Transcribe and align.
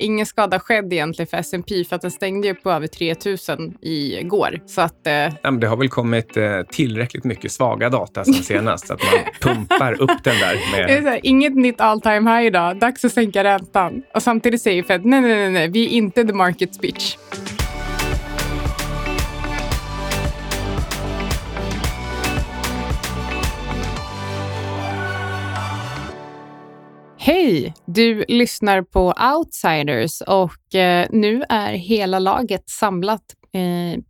ingen 0.00 0.26
skada 0.26 0.60
skedd 0.60 0.92
egentligen 0.92 1.26
för 1.26 1.36
S&P 1.36 1.84
för 1.84 1.96
att 1.96 2.02
den 2.02 2.10
stängde 2.10 2.48
ju 2.48 2.54
på 2.54 2.70
över 2.70 2.86
3000 2.86 3.74
igår. 3.80 4.60
Så 4.66 4.80
att... 4.80 5.06
Eh... 5.06 5.12
Ja, 5.42 5.50
det 5.50 5.66
har 5.66 5.76
väl 5.76 5.88
kommit 5.88 6.36
eh, 6.36 6.62
tillräckligt 6.62 7.24
mycket 7.24 7.52
svaga 7.52 7.88
data 7.88 8.24
sen 8.24 8.34
senast 8.34 8.86
så 8.86 8.94
att 8.94 9.00
man 9.02 9.54
pumpar 9.54 10.02
upp 10.02 10.24
den 10.24 10.34
där. 10.38 10.72
Med... 10.72 11.02
Här, 11.02 11.20
inget 11.22 11.56
nytt 11.56 11.80
all 11.80 12.00
time 12.00 12.30
high 12.30 12.46
idag. 12.46 12.78
Dags 12.78 13.04
att 13.04 13.12
sänka 13.12 13.44
räntan. 13.44 14.02
Och 14.14 14.22
samtidigt 14.22 14.62
säger 14.62 14.82
Fed 14.82 15.04
nej, 15.04 15.20
nej, 15.20 15.36
nej, 15.36 15.50
nej, 15.50 15.68
vi 15.68 15.84
är 15.84 15.88
inte 15.88 16.24
the 16.24 16.32
market 16.32 16.74
speech. 16.74 17.16
Hej! 27.22 27.74
Du 27.86 28.24
lyssnar 28.28 28.82
på 28.82 29.14
Outsiders 29.34 30.20
och 30.20 30.74
eh, 30.74 31.06
nu 31.10 31.42
är 31.48 31.72
hela 31.72 32.18
laget 32.18 32.70
samlat 32.70 33.22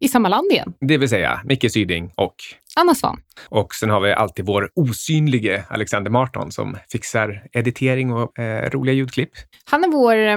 i 0.01 0.09
samma 0.09 0.29
land 0.29 0.53
igen. 0.53 0.73
Det 0.81 0.99
vill 0.99 1.09
säga 1.09 1.41
Micke 1.45 1.73
Syding 1.73 2.13
och 2.17 2.35
Anna 2.77 2.95
Svan. 2.95 3.21
Och 3.49 3.75
sen 3.75 3.91
har 3.91 4.01
vi 4.01 4.13
alltid 4.13 4.47
vår 4.47 4.71
osynlige 4.75 5.65
Alexander 5.69 6.11
Marton 6.11 6.53
som 6.53 6.77
fixar 6.93 7.43
editering 7.53 8.13
och 8.13 8.39
eh, 8.39 8.71
roliga 8.71 8.95
ljudklipp. 8.95 9.31
Han 9.65 9.85
är 9.85 9.89
vår... 9.89 10.17
Eh, 10.17 10.37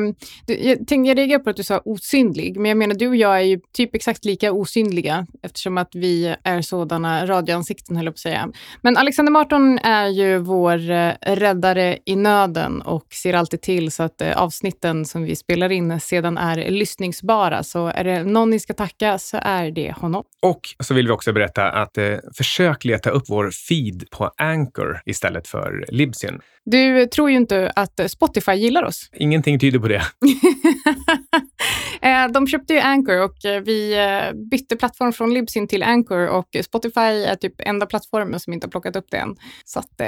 jag, 0.67 0.87
tänkte, 0.87 1.09
jag 1.09 1.17
reagerar 1.17 1.39
på 1.39 1.49
att 1.49 1.55
du 1.55 1.63
sa 1.63 1.81
osynlig, 1.85 2.57
men 2.57 2.69
jag 2.69 2.77
menar 2.77 2.95
du 2.95 3.07
och 3.07 3.15
jag 3.15 3.37
är 3.37 3.43
ju 3.43 3.59
typ 3.73 3.95
exakt 3.95 4.25
lika 4.25 4.51
osynliga 4.51 5.27
eftersom 5.43 5.77
att 5.77 5.95
vi 5.95 6.35
är 6.43 6.61
sådana 6.61 7.25
radioansikten, 7.25 7.95
höll 7.95 8.05
jag 8.05 8.13
på 8.13 8.15
att 8.15 8.19
säga. 8.19 8.49
Men 8.81 8.97
Alexander 8.97 9.31
Marton 9.31 9.79
är 9.79 10.07
ju 10.07 10.37
vår 10.37 10.91
eh, 10.91 11.11
räddare 11.21 11.97
i 12.05 12.15
nöden 12.15 12.81
och 12.81 13.05
ser 13.13 13.33
alltid 13.33 13.61
till 13.61 13.91
så 13.91 14.03
att 14.03 14.21
eh, 14.21 14.37
avsnitten 14.37 15.05
som 15.05 15.23
vi 15.23 15.35
spelar 15.35 15.71
in 15.71 15.99
sedan 15.99 16.37
är 16.37 16.71
lyssningsbara. 16.71 17.63
Så 17.63 17.87
är 17.87 18.03
det 18.03 18.23
någon 18.23 18.49
ni 18.49 18.59
ska 18.59 18.73
tacka 18.73 18.92
så 19.17 19.39
är 19.41 19.71
det 19.71 19.91
honom. 19.91 20.23
Och 20.41 20.61
så 20.79 20.93
vill 20.93 21.07
vi 21.07 21.11
också 21.11 21.33
berätta 21.33 21.71
att 21.71 21.97
eh, 21.97 22.15
försök 22.37 22.85
leta 22.85 23.09
upp 23.09 23.23
vår 23.27 23.51
feed 23.51 24.09
på 24.11 24.31
Anchor 24.37 25.01
istället 25.05 25.47
för 25.47 25.85
Libsyn. 25.87 26.39
Du 26.65 27.05
tror 27.05 27.29
ju 27.29 27.35
inte 27.35 27.71
att 27.75 28.11
Spotify 28.11 28.53
gillar 28.53 28.83
oss. 28.83 29.09
Ingenting 29.13 29.59
tyder 29.59 29.79
på 29.79 29.87
det. 29.87 30.01
Eh, 32.01 32.27
de 32.27 32.47
köpte 32.47 32.73
ju 32.73 32.79
Anchor 32.79 33.23
och 33.23 33.45
eh, 33.45 33.61
vi 33.61 33.93
eh, 33.97 34.33
bytte 34.49 34.75
plattform 34.75 35.13
från 35.13 35.33
Libsyn 35.33 35.67
till 35.67 35.83
Anchor 35.83 36.27
och 36.27 36.47
Spotify 36.65 36.99
är 36.99 37.35
typ 37.35 37.53
enda 37.57 37.85
plattformen 37.85 38.39
som 38.39 38.53
inte 38.53 38.67
har 38.67 38.71
plockat 38.71 38.95
upp 38.95 39.05
det 39.11 39.17
än. 39.17 39.35
Så 39.65 39.79
att, 39.79 40.01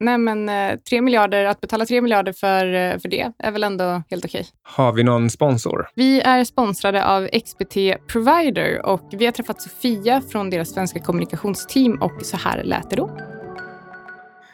nej 0.00 0.18
men 0.18 0.50
tre 0.88 1.02
miljarder, 1.02 1.44
att 1.44 1.60
betala 1.60 1.86
tre 1.86 2.00
miljarder 2.00 2.32
för, 2.32 2.98
för 2.98 3.08
det 3.08 3.32
är 3.38 3.50
väl 3.50 3.64
ändå 3.64 4.02
helt 4.10 4.24
okej. 4.24 4.46
Har 4.62 4.92
vi 4.92 5.02
någon 5.02 5.30
sponsor? 5.30 5.88
Vi 5.94 6.20
är 6.20 6.44
sponsrade 6.44 7.04
av 7.04 7.28
XBT 7.28 7.76
Provider 8.12 8.86
och 8.86 9.08
vi 9.12 9.24
har 9.24 9.32
träffat 9.32 9.62
Sofia 9.62 10.22
från 10.32 10.50
deras 10.50 10.70
svenska 10.70 11.00
kommunikationsteam 11.00 12.02
och 12.02 12.22
så 12.22 12.36
här 12.36 12.64
lät 12.64 12.90
det 12.90 12.96
då. 12.96 13.31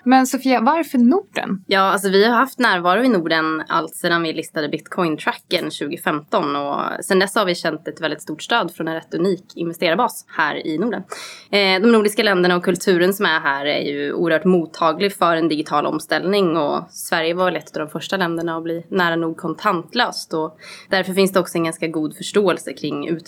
Men 0.08 0.26
Sofia, 0.26 0.60
varför 0.60 0.98
Norden? 0.98 1.64
Ja, 1.66 1.80
alltså 1.80 2.08
vi 2.08 2.24
har 2.24 2.34
haft 2.34 2.58
närvaro 2.58 3.04
i 3.04 3.08
Norden 3.08 3.62
allt 3.68 3.94
sedan 3.94 4.22
vi 4.22 4.32
listade 4.32 4.68
bitcoin-tracken 4.68 5.64
2015 5.64 6.56
och 6.56 7.04
sedan 7.04 7.18
dess 7.18 7.34
har 7.34 7.44
vi 7.44 7.54
känt 7.54 7.88
ett 7.88 8.00
väldigt 8.00 8.22
stort 8.22 8.42
stöd 8.42 8.70
från 8.74 8.88
en 8.88 8.94
rätt 8.94 9.14
unik 9.14 9.44
investerarbas 9.54 10.24
här 10.28 10.66
i 10.66 10.78
Norden. 10.78 11.02
Eh, 11.50 11.80
de 11.82 11.92
nordiska 11.92 12.22
länderna 12.22 12.56
och 12.56 12.64
kulturen 12.64 13.14
som 13.14 13.26
är 13.26 13.40
här 13.40 13.66
är 13.66 13.80
ju 13.80 14.12
oerhört 14.12 14.44
mottaglig 14.44 15.16
för 15.16 15.36
en 15.36 15.48
digital 15.48 15.86
omställning 15.86 16.56
och 16.56 16.82
Sverige 16.90 17.34
var 17.34 17.44
väl 17.44 17.56
ett 17.56 17.76
av 17.76 17.86
de 17.86 17.88
första 17.88 18.16
länderna 18.16 18.56
att 18.56 18.64
bli 18.64 18.86
nära 18.90 19.16
nog 19.16 19.36
kontantlöst 19.36 20.34
och 20.34 20.58
därför 20.88 21.12
finns 21.12 21.32
det 21.32 21.40
också 21.40 21.58
en 21.58 21.64
ganska 21.64 21.86
god 21.86 22.16
förståelse 22.16 22.72
kring 22.72 23.20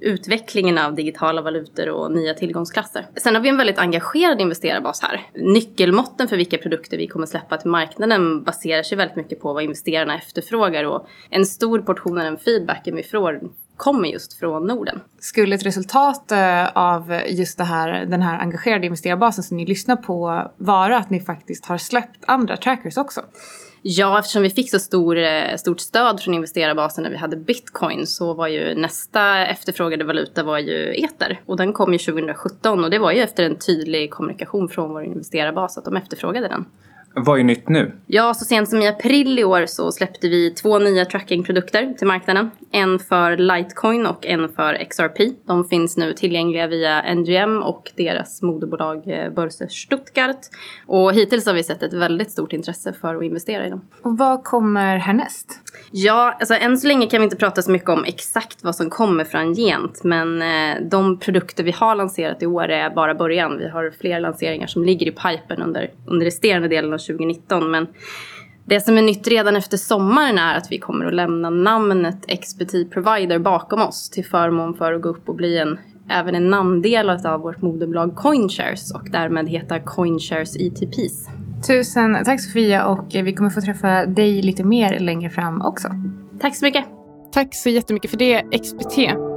utvecklingen 0.00 0.78
av 0.78 0.94
digitala 0.94 1.42
valutor 1.42 1.88
och 1.88 2.12
nya 2.12 2.34
tillgångsklasser. 2.34 3.06
Sen 3.16 3.34
har 3.34 3.42
vi 3.42 3.48
en 3.48 3.56
väldigt 3.56 3.78
engagerad 3.78 4.40
investerarbas 4.40 5.02
här. 5.02 5.20
Nyckelmått 5.34 6.19
roadmappen 6.20 6.28
för 6.28 6.36
vilka 6.36 6.58
produkter 6.58 6.98
vi 6.98 7.06
kommer 7.06 7.26
släppa 7.26 7.56
till 7.56 7.70
marknaden 7.70 8.44
baserar 8.44 8.82
sig 8.82 8.98
väldigt 8.98 9.16
mycket 9.16 9.40
på 9.40 9.52
vad 9.52 9.62
investerarna 9.62 10.16
efterfrågar. 10.16 10.84
Och 10.84 11.06
en 11.30 11.46
stor 11.46 11.82
portion 11.82 12.18
av 12.18 12.24
den 12.24 12.38
feedbacken 12.38 12.96
vi 12.96 13.02
får 13.02 13.40
kommer 13.80 14.08
just 14.08 14.38
från 14.38 14.66
Norden. 14.66 15.00
Skulle 15.18 15.54
ett 15.54 15.66
resultat 15.66 16.32
eh, 16.32 16.68
av 16.74 17.20
just 17.28 17.58
det 17.58 17.64
här, 17.64 18.06
den 18.06 18.22
här 18.22 18.38
engagerade 18.38 18.86
investerarbasen 18.86 19.44
som 19.44 19.56
ni 19.56 19.66
lyssnar 19.66 19.96
på 19.96 20.50
vara 20.56 20.98
att 20.98 21.10
ni 21.10 21.20
faktiskt 21.20 21.66
har 21.66 21.78
släppt 21.78 22.24
andra 22.26 22.56
trackers 22.56 22.96
också? 22.96 23.20
Ja, 23.82 24.18
eftersom 24.18 24.42
vi 24.42 24.50
fick 24.50 24.70
så 24.70 24.78
stor, 24.78 25.18
eh, 25.18 25.56
stort 25.56 25.80
stöd 25.80 26.20
från 26.20 26.34
investerarbasen 26.34 27.04
när 27.04 27.10
vi 27.10 27.16
hade 27.16 27.36
bitcoin 27.36 28.06
så 28.06 28.34
var 28.34 28.48
ju 28.48 28.74
nästa 28.74 29.46
efterfrågade 29.46 30.04
valuta 30.04 30.42
var 30.42 30.58
ju 30.58 30.94
eter. 30.94 31.40
Och 31.46 31.56
den 31.56 31.72
kom 31.72 31.92
ju 31.92 31.98
2017 31.98 32.84
och 32.84 32.90
det 32.90 32.98
var 32.98 33.12
ju 33.12 33.20
efter 33.20 33.44
en 33.44 33.58
tydlig 33.58 34.10
kommunikation 34.10 34.68
från 34.68 34.90
vår 34.90 35.04
investerarbas 35.04 35.78
att 35.78 35.84
de 35.84 35.96
efterfrågade 35.96 36.48
den. 36.48 36.64
Vad 37.14 37.40
är 37.40 37.44
nytt 37.44 37.68
nu? 37.68 37.92
Ja, 38.06 38.34
så 38.34 38.44
sent 38.44 38.68
som 38.68 38.82
i 38.82 38.88
april 38.88 39.38
i 39.38 39.44
år 39.44 39.66
så 39.66 39.92
släppte 39.92 40.28
vi 40.28 40.50
två 40.50 40.78
nya 40.78 41.04
trackingprodukter 41.04 41.94
till 41.98 42.06
marknaden. 42.06 42.50
En 42.72 42.98
för 42.98 43.36
Litecoin 43.36 44.06
och 44.06 44.26
en 44.26 44.48
för 44.48 44.84
XRP. 44.90 45.18
De 45.46 45.64
finns 45.64 45.96
nu 45.96 46.12
tillgängliga 46.12 46.66
via 46.66 47.14
NGM 47.14 47.62
och 47.62 47.92
deras 47.96 48.42
moderbolag 48.42 49.02
eh, 49.06 49.32
Börse 49.32 49.68
Stuttgart. 49.68 50.38
Och 50.86 51.12
hittills 51.12 51.46
har 51.46 51.54
vi 51.54 51.62
sett 51.62 51.82
ett 51.82 51.92
väldigt 51.92 52.30
stort 52.30 52.52
intresse 52.52 52.92
för 52.92 53.14
att 53.14 53.22
investera 53.22 53.66
i 53.66 53.70
dem. 53.70 53.80
Och 54.02 54.18
vad 54.18 54.44
kommer 54.44 54.96
härnäst? 54.96 55.60
Ja, 55.90 56.36
alltså 56.40 56.54
än 56.54 56.78
så 56.78 56.88
länge 56.88 57.06
kan 57.06 57.20
vi 57.20 57.24
inte 57.24 57.36
prata 57.36 57.62
så 57.62 57.70
mycket 57.70 57.88
om 57.88 58.04
exakt 58.04 58.64
vad 58.64 58.76
som 58.76 58.90
kommer 58.90 59.24
framgent. 59.24 60.04
Men 60.04 60.42
eh, 60.42 60.82
de 60.82 61.18
produkter 61.18 61.64
vi 61.64 61.70
har 61.70 61.94
lanserat 61.94 62.42
i 62.42 62.46
år 62.46 62.68
är 62.68 62.90
bara 62.90 63.14
början. 63.14 63.58
Vi 63.58 63.68
har 63.68 63.92
fler 64.00 64.20
lanseringar 64.20 64.66
som 64.66 64.84
ligger 64.84 65.06
i 65.06 65.12
pipen 65.12 65.62
under, 65.62 65.90
under 66.06 66.26
resterande 66.26 66.68
delen 66.68 66.92
av 66.92 66.99
2019. 67.00 67.70
Men 67.70 67.86
det 68.64 68.80
som 68.80 68.98
är 68.98 69.02
nytt 69.02 69.28
redan 69.28 69.56
efter 69.56 69.76
sommaren 69.76 70.38
är 70.38 70.56
att 70.56 70.72
vi 70.72 70.78
kommer 70.78 71.04
att 71.04 71.14
lämna 71.14 71.50
namnet 71.50 72.26
XBT 72.42 72.90
Provider 72.90 73.38
bakom 73.38 73.82
oss 73.82 74.10
till 74.10 74.24
förmån 74.24 74.74
för 74.74 74.92
att 74.92 75.02
gå 75.02 75.08
upp 75.08 75.28
och 75.28 75.34
bli 75.34 75.58
en, 75.58 75.78
även 76.10 76.34
en 76.34 76.50
namndel 76.50 77.10
av 77.10 77.40
vårt 77.40 77.62
moderbolag 77.62 78.16
Coinshares 78.16 78.94
och 78.94 79.10
därmed 79.10 79.48
heta 79.48 79.80
Coinshares 79.80 80.56
ETPs. 80.56 81.28
Tusen 81.66 82.24
tack 82.24 82.40
Sofia 82.40 82.86
och 82.86 83.06
vi 83.12 83.34
kommer 83.34 83.50
få 83.50 83.60
träffa 83.60 84.06
dig 84.06 84.42
lite 84.42 84.64
mer 84.64 84.98
längre 84.98 85.30
fram 85.30 85.62
också. 85.62 85.88
Tack 86.40 86.56
så 86.56 86.64
mycket. 86.64 86.84
Tack 87.32 87.54
så 87.54 87.68
jättemycket 87.68 88.10
för 88.10 88.18
det, 88.18 88.42
XBT. 88.42 89.29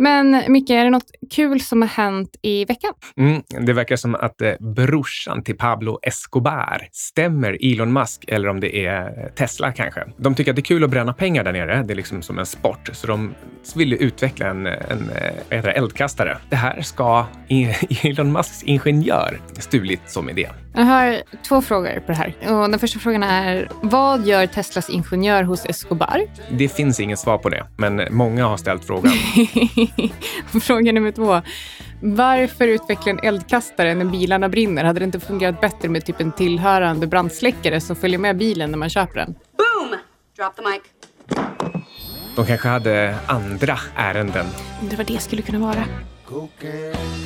Men 0.00 0.44
Micke, 0.48 0.70
är 0.70 0.84
det 0.84 0.90
något 0.90 1.10
kul 1.30 1.60
som 1.60 1.82
har 1.82 1.88
hänt 1.88 2.36
i 2.42 2.64
veckan? 2.64 2.92
Mm, 3.16 3.42
det 3.66 3.72
verkar 3.72 3.96
som 3.96 4.14
att 4.14 4.40
eh, 4.40 4.52
brorsan 4.60 5.42
till 5.42 5.56
Pablo 5.56 5.98
Escobar 6.02 6.88
stämmer 6.92 7.58
Elon 7.60 7.92
Musk, 7.92 8.24
eller 8.28 8.48
om 8.48 8.60
det 8.60 8.86
är 8.86 9.24
eh, 9.24 9.32
Tesla 9.34 9.72
kanske. 9.72 10.04
De 10.16 10.34
tycker 10.34 10.52
att 10.52 10.56
det 10.56 10.60
är 10.60 10.64
kul 10.64 10.84
att 10.84 10.90
bränna 10.90 11.12
pengar 11.12 11.44
där 11.44 11.52
nere. 11.52 11.82
Det 11.82 11.92
är 11.92 11.96
liksom 11.96 12.22
som 12.22 12.38
en 12.38 12.46
sport, 12.46 12.90
så 12.92 13.06
de 13.06 13.34
vill 13.76 13.92
utveckla 13.92 14.46
en, 14.46 14.66
en, 14.66 15.10
eh, 15.10 15.58
en 15.58 15.64
eldkastare. 15.64 16.38
Det 16.50 16.56
här 16.56 16.82
ska 16.82 17.26
e- 17.48 17.74
Elon 18.02 18.32
Musks 18.32 18.62
ingenjör 18.62 19.40
stulit 19.58 20.02
som 20.06 20.30
idé. 20.30 20.48
Jag 20.74 20.82
har 20.82 21.22
två 21.48 21.62
frågor 21.62 22.00
på 22.00 22.12
det 22.12 22.14
här. 22.14 22.34
Och 22.40 22.70
den 22.70 22.78
första 22.78 22.98
frågan 22.98 23.22
är, 23.22 23.68
vad 23.82 24.26
gör 24.26 24.46
Teslas 24.46 24.90
ingenjör 24.90 25.42
hos 25.42 25.66
Escobar? 25.66 26.22
Det 26.50 26.68
finns 26.68 27.00
inget 27.00 27.18
svar 27.18 27.38
på 27.38 27.48
det, 27.48 27.66
men 27.76 28.08
många 28.10 28.46
har 28.46 28.56
ställt 28.56 28.84
frågan. 28.84 29.12
Fråga 30.62 30.92
nummer 30.92 31.10
två. 31.12 31.42
Varför 32.02 32.68
utveckla 32.68 33.12
en 33.12 33.18
eldkastare 33.22 33.94
när 33.94 34.04
bilarna 34.04 34.48
brinner? 34.48 34.84
Hade 34.84 34.98
det 35.00 35.04
inte 35.04 35.20
fungerat 35.20 35.60
bättre 35.60 35.88
med 35.88 36.04
typ 36.04 36.20
en 36.20 36.32
tillhörande 36.32 37.06
brandsläckare 37.06 37.80
som 37.80 37.96
följer 37.96 38.18
med 38.18 38.36
bilen 38.36 38.70
när 38.70 38.78
man 38.78 38.90
köper 38.90 39.14
den? 39.14 39.34
Boom! 39.34 39.98
Drop 40.36 40.56
the 40.56 40.62
mic. 40.62 40.82
De 42.36 42.46
kanske 42.46 42.68
hade 42.68 43.14
andra 43.26 43.78
ärenden. 43.96 44.46
Det 44.90 44.96
var 44.96 45.04
det 45.04 45.18
skulle 45.18 45.42
kunna 45.42 45.58
vara. 45.58 45.84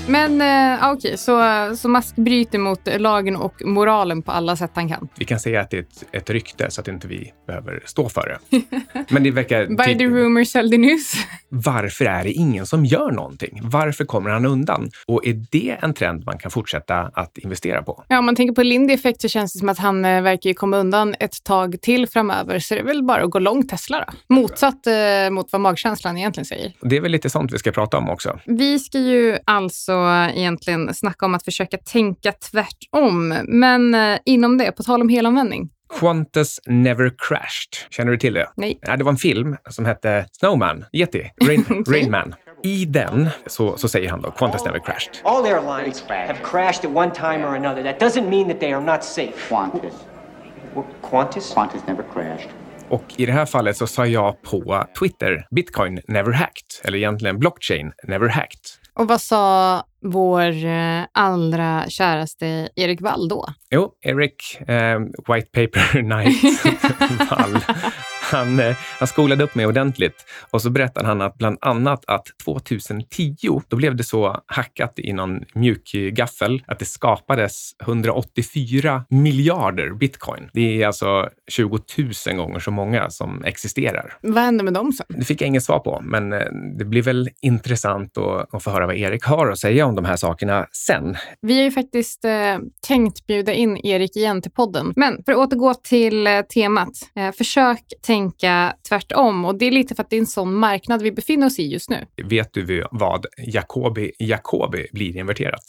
Men 0.09 0.41
eh, 0.41 0.91
okej, 0.91 0.97
okay, 0.97 1.17
så, 1.17 1.77
så 1.77 1.89
Musk 1.89 2.17
bryter 2.17 2.59
mot 2.59 2.89
lagen 2.99 3.37
och 3.37 3.55
moralen 3.65 4.23
på 4.23 4.33
alla 4.33 4.57
sätt 4.57 4.71
han 4.75 4.89
kan? 4.89 5.09
Vi 5.19 5.25
kan 5.25 5.41
säga 5.41 5.61
att 5.61 5.71
det 5.71 5.77
är 5.77 5.81
ett, 5.81 6.05
ett 6.13 6.31
rykte 6.31 6.71
så 6.71 6.81
att 6.81 6.89
inte 6.89 7.09
vi 7.09 7.33
behöver 7.47 7.83
stå 7.85 8.09
för 8.09 8.39
det. 8.51 8.63
Men 9.09 9.23
det 9.23 9.31
verkar... 9.31 9.67
By 9.87 9.99
the 9.99 10.07
rumor, 10.07 10.45
sell 10.45 10.71
the 10.71 10.79
news. 10.79 11.15
Varför 11.49 12.05
är 12.05 12.25
det 12.25 12.33
ingen 12.33 12.67
som 12.67 12.85
gör 12.85 13.13
någonting? 13.13 13.61
Varför 13.63 14.05
kommer 14.05 14.31
han 14.31 14.47
undan? 14.47 14.91
Och 15.07 15.27
är 15.27 15.47
det 15.51 15.77
en 15.83 15.95
trend 15.95 16.25
man 16.25 16.39
kan 16.39 16.51
fortsätta 16.51 17.11
att 17.15 17.39
investera 17.39 17.83
på? 17.83 18.05
Ja, 18.09 18.19
om 18.19 18.27
man 18.27 18.37
tänker 18.37 18.55
på 18.55 18.63
Lindy 18.63 18.95
Effect 18.95 19.21
så 19.21 19.29
känns 19.29 19.53
det 19.53 19.59
som 19.59 19.69
att 19.69 19.79
han 19.79 20.05
eh, 20.05 20.23
verkar 20.23 20.53
komma 20.53 20.77
undan 20.77 21.15
ett 21.21 21.45
tag 21.45 21.81
till 21.83 22.07
framöver. 22.07 22.59
Så 22.59 22.75
det 22.75 22.81
är 22.81 22.85
väl 22.85 23.03
bara 23.03 23.25
att 23.25 23.31
gå 23.31 23.39
långt 23.39 23.69
Tesla 23.69 24.05
då. 24.07 24.35
Motsatt 24.35 24.87
eh, 24.87 25.31
mot 25.31 25.53
vad 25.53 25.61
magkänslan 25.61 26.17
egentligen 26.17 26.45
säger. 26.45 26.73
Det 26.81 26.97
är 26.97 27.01
väl 27.01 27.13
lite 27.13 27.31
sånt 27.31 27.53
vi 27.53 27.59
ska 27.59 27.73
prata 27.73 27.99
om 27.99 28.11
också. 28.11 28.39
Vi 28.47 28.79
ska 28.95 29.01
ju 29.01 29.39
alltså 29.45 29.93
egentligen 30.35 30.95
snacka 30.95 31.27
om 31.27 31.35
att 31.35 31.45
försöka 31.45 31.79
tänka 31.79 32.33
tvärtom. 32.33 33.29
Men 33.49 33.95
eh, 33.95 34.19
inom 34.25 34.59
det, 34.59 34.73
på 34.73 34.83
tal 34.83 35.01
om 35.01 35.09
helomvändning, 35.09 35.69
Qantas 36.01 36.61
Never 36.67 37.13
Crashed. 37.19 37.91
Känner 37.91 38.13
du 38.13 38.19
till 38.19 38.35
det? 38.35 38.49
Nej. 38.57 38.79
Ja, 38.83 38.97
det 38.97 39.05
var 39.05 39.13
en 39.13 39.17
film 39.17 39.57
som 39.71 39.85
hette 39.85 40.27
Snowman, 40.33 40.85
Yeti, 40.93 41.31
Rain. 41.47 41.65
Rain 41.89 42.11
Man. 42.11 42.35
I 42.63 42.85
den 42.85 43.29
så, 43.47 43.77
så 43.77 43.89
säger 43.89 44.11
han 44.11 44.23
då 44.23 44.31
Qantas 44.31 44.65
Never 44.65 44.79
Crashed. 44.79 45.15
All 45.25 45.47
airlines 45.47 46.05
have 46.09 46.39
crashed 46.45 46.91
at 46.91 46.97
one 46.97 47.11
time 47.11 47.47
or 47.47 47.57
another. 47.57 47.83
That 47.83 48.03
doesn't 48.03 48.29
mean 48.29 48.49
that 48.49 48.61
they 48.61 48.73
are 48.73 48.93
not 48.93 49.05
safe. 49.05 49.49
Qantas. 49.49 49.95
Qantas? 51.11 51.55
Qantas 51.55 51.87
never 51.87 52.05
crashed. 52.13 52.51
Och 52.89 53.05
i 53.17 53.27
det 53.27 53.33
här 53.33 53.47
fallet 53.47 53.77
så 53.77 53.87
sa 53.87 54.07
jag 54.07 54.43
på 54.43 54.85
Twitter 54.99 55.47
Bitcoin 55.51 56.01
never 56.09 56.33
hacked, 56.33 56.85
eller 56.85 56.99
egentligen 56.99 57.39
blockchain 57.39 57.93
never 58.09 58.29
hacked. 58.29 58.84
Och 58.97 59.09
vad 59.09 59.21
sa 59.21 59.83
vår 60.03 60.65
eh, 60.65 61.03
allra 61.13 61.85
käraste 61.89 62.69
Erik 62.77 63.01
Wall 63.01 63.29
då? 63.29 63.47
Jo, 63.71 63.93
Eric, 64.03 64.61
eh, 64.69 64.99
White 65.29 65.49
Paper 65.53 66.01
Knight 66.03 66.71
Wall, 67.31 67.61
han, 68.33 68.61
eh, 68.61 68.77
han 68.99 69.09
skolade 69.09 69.45
upp 69.45 69.55
mig 69.55 69.67
ordentligt 69.67 70.25
och 70.51 70.63
så 70.63 70.71
berättade 70.71 71.07
han 71.07 71.23
att 71.23 71.39
bland 71.39 71.59
annat 71.61 72.05
att 72.07 72.27
2010, 72.45 73.61
då 73.69 73.77
blev 73.77 73.97
det 73.97 74.05
så 74.05 74.41
hackat 74.47 74.99
i 74.99 75.13
någon 75.13 75.41
mjuk 75.55 75.93
gaffel 76.13 76.63
att 76.67 76.79
det 76.79 76.85
skapades 76.85 77.71
184 77.83 79.05
miljarder 79.09 79.91
bitcoin. 79.91 80.51
Det 80.53 80.83
är 80.83 80.87
alltså 80.87 81.29
20 81.49 81.79
000 82.27 82.37
gånger 82.37 82.59
så 82.59 82.71
många 82.71 83.11
som 83.11 83.45
existerar. 83.45 84.17
Vad 84.21 84.43
hände 84.43 84.65
med 84.65 84.73
dem 84.73 84.93
sen? 84.93 85.07
Det 85.09 85.25
fick 85.25 85.41
jag 85.41 85.49
inget 85.49 85.65
svar 85.65 85.79
på, 85.79 86.01
men 86.05 86.33
eh, 86.33 86.39
det 86.79 86.85
blir 86.85 87.03
väl 87.03 87.31
intressant 87.43 88.19
att, 88.19 88.55
att 88.55 88.63
få 88.63 88.71
höra 88.71 88.87
vad 88.87 88.97
Erik 88.97 89.25
har 89.25 89.51
att 89.51 89.59
säga 89.59 89.87
om 89.87 89.95
de 89.95 90.05
här 90.05 90.17
sakerna 90.17 90.67
sen. 90.73 91.17
Vi 91.41 91.57
har 91.57 91.65
ju 91.65 91.71
faktiskt 91.71 92.25
eh, 92.25 92.59
tänkt 92.87 93.27
bjuda 93.27 93.53
in 93.53 93.77
Erik 93.77 94.17
igen 94.17 94.43
till 94.43 94.51
podden. 94.51 94.93
Men 94.97 95.23
för 95.25 95.33
att 95.33 95.39
återgå 95.39 95.75
till 95.75 96.27
eh, 96.27 96.41
temat. 96.41 96.93
Eh, 97.17 97.33
försök 97.33 97.83
tänka 98.03 98.14
tvärtom. 98.89 99.45
Och 99.45 99.59
det 99.59 99.67
är 99.67 99.71
lite 99.71 99.95
för 99.95 100.03
att 100.03 100.11
det 100.11 100.17
är 100.17 100.21
en 100.21 100.27
sån 100.27 100.55
marknad 100.55 101.03
vi 101.03 101.13
befinner 101.13 101.47
oss 101.47 101.59
i 101.59 101.73
just 101.73 101.91
nu. 101.91 102.07
Vet 102.25 102.53
du 102.53 102.85
vad 102.91 103.27
Jacobi 103.47 104.13
Jacobi 104.19 104.87
blir 104.93 105.17
inverterat? 105.17 105.65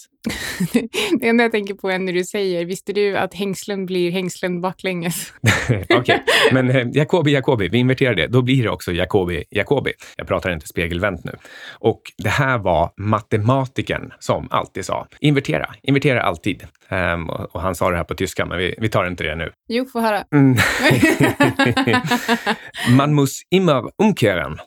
det 1.19 1.27
enda 1.27 1.44
jag 1.44 1.51
tänker 1.51 1.74
på 1.74 1.89
är 1.89 2.00
när 2.00 2.13
du 2.13 2.24
säger, 2.24 2.65
visste 2.65 2.94
du 2.94 3.18
att 3.18 3.33
hängslen 3.33 3.86
blir 3.86 4.12
hängslen 4.12 4.62
baklänges? 4.62 5.33
Okej, 5.89 6.24
men 6.51 6.69
eh, 6.69 6.88
Jacobi 6.94 7.31
Jacobi, 7.31 7.68
vi 7.68 7.77
inverterar 7.77 8.15
det. 8.15 8.27
Då 8.27 8.42
blir 8.42 8.63
det 8.63 8.69
också 8.69 8.92
Jacobi 8.92 9.44
Jacobi. 9.50 9.94
Jag 10.18 10.27
pratar 10.27 10.51
inte 10.51 10.68
spegelvänt 10.68 11.24
nu. 11.24 11.31
Och 11.80 12.01
det 12.18 12.30
här 12.30 12.57
var 12.57 12.92
matematikern 12.97 14.13
som 14.19 14.47
alltid 14.51 14.86
sa 14.86 15.07
invertera, 15.19 15.75
invertera 15.83 16.21
alltid. 16.21 16.68
Ehm, 16.89 17.29
och, 17.29 17.61
han 17.61 17.75
sa 17.75 17.89
det 17.89 17.97
här 17.97 18.03
på 18.03 18.15
tyska, 18.15 18.45
men 18.45 18.57
vi, 18.57 18.75
vi 18.77 18.89
tar 18.89 19.07
inte 19.07 19.23
det 19.23 19.35
nu. 19.35 19.51
Jo, 19.67 19.85
få 19.85 19.99
höra. 19.99 20.23
Mm. 20.33 20.55
Man 22.97 23.13
muss 23.13 23.41
immer 23.51 23.83
umkehren. 24.03 24.57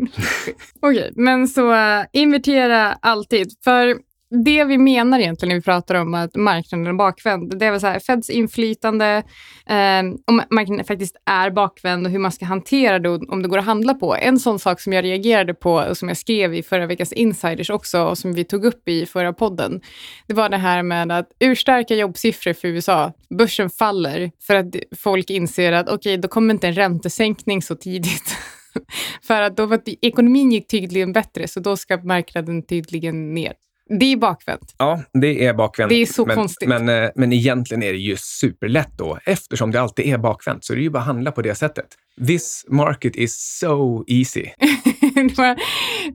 Okej, 0.80 1.12
men 1.16 1.48
så 1.48 1.72
uh, 1.72 2.04
invertera 2.12 2.92
alltid. 2.92 3.48
För 3.64 3.96
det 4.34 4.64
vi 4.64 4.78
menar 4.78 5.18
egentligen 5.18 5.48
när 5.48 5.56
vi 5.56 5.62
pratar 5.62 5.94
om 5.94 6.14
att 6.14 6.36
marknaden 6.36 6.86
är 6.86 6.92
bakvänd, 6.92 7.58
det 7.58 7.66
är 7.66 7.70
väl 7.70 7.80
så 7.80 7.86
här, 7.86 7.98
Feds 7.98 8.30
inflytande, 8.30 9.22
eh, 9.66 10.02
om 10.26 10.42
marknaden 10.50 10.84
faktiskt 10.84 11.16
är 11.26 11.50
bakvänd 11.50 12.06
och 12.06 12.12
hur 12.12 12.18
man 12.18 12.32
ska 12.32 12.44
hantera 12.44 12.98
det 12.98 13.08
och 13.08 13.32
om 13.32 13.42
det 13.42 13.48
går 13.48 13.58
att 13.58 13.64
handla 13.64 13.94
på. 13.94 14.16
En 14.16 14.38
sån 14.38 14.58
sak 14.58 14.80
som 14.80 14.92
jag 14.92 15.04
reagerade 15.04 15.54
på 15.54 15.74
och 15.74 15.96
som 15.96 16.08
jag 16.08 16.16
skrev 16.16 16.54
i 16.54 16.62
förra 16.62 16.86
veckans 16.86 17.12
Insiders 17.12 17.70
också 17.70 18.04
och 18.04 18.18
som 18.18 18.32
vi 18.32 18.44
tog 18.44 18.64
upp 18.64 18.88
i 18.88 19.06
förra 19.06 19.32
podden, 19.32 19.80
det 20.26 20.34
var 20.34 20.48
det 20.48 20.56
här 20.56 20.82
med 20.82 21.12
att 21.12 21.28
urstarka 21.40 21.94
jobbsiffror 21.94 22.52
för 22.52 22.68
USA, 22.68 23.12
börsen 23.38 23.70
faller 23.70 24.30
för 24.46 24.54
att 24.54 24.66
folk 24.98 25.30
inser 25.30 25.72
att 25.72 25.88
okej, 25.88 26.16
då 26.16 26.28
kommer 26.28 26.54
inte 26.54 26.68
en 26.68 26.74
räntesänkning 26.74 27.62
så 27.62 27.74
tidigt. 27.74 28.36
för 29.22 29.42
att 29.42 29.56
då 29.56 29.66
var 29.66 29.76
att 29.76 29.88
ekonomin 30.02 30.52
gick 30.52 30.68
tydligen 30.68 31.12
bättre, 31.12 31.48
så 31.48 31.60
då 31.60 31.76
ska 31.76 31.96
marknaden 31.96 32.66
tydligen 32.66 33.34
ner. 33.34 33.52
Det 33.88 34.12
är 34.12 34.16
bakvänt. 34.16 34.74
Ja, 34.78 35.02
det 35.12 35.46
är 35.46 35.54
bakvänt. 35.54 35.88
Det 35.88 36.02
är 36.02 36.06
så 36.06 36.26
men, 36.26 36.36
konstigt. 36.36 36.68
Men, 36.68 36.88
eh, 36.88 37.10
men 37.14 37.32
egentligen 37.32 37.82
är 37.82 37.92
det 37.92 37.98
ju 37.98 38.16
superlätt 38.16 38.90
då. 38.98 39.18
Eftersom 39.24 39.70
det 39.70 39.80
alltid 39.80 40.06
är 40.06 40.18
bakvänt 40.18 40.64
så 40.64 40.72
är 40.72 40.76
det 40.76 40.82
ju 40.82 40.90
bara 40.90 40.98
att 40.98 41.06
handla 41.06 41.32
på 41.32 41.42
det 41.42 41.54
sättet. 41.54 41.86
This 42.26 42.64
market 42.68 43.16
is 43.16 43.58
so 43.60 44.04
easy. 44.06 44.46
Var- 45.36 45.56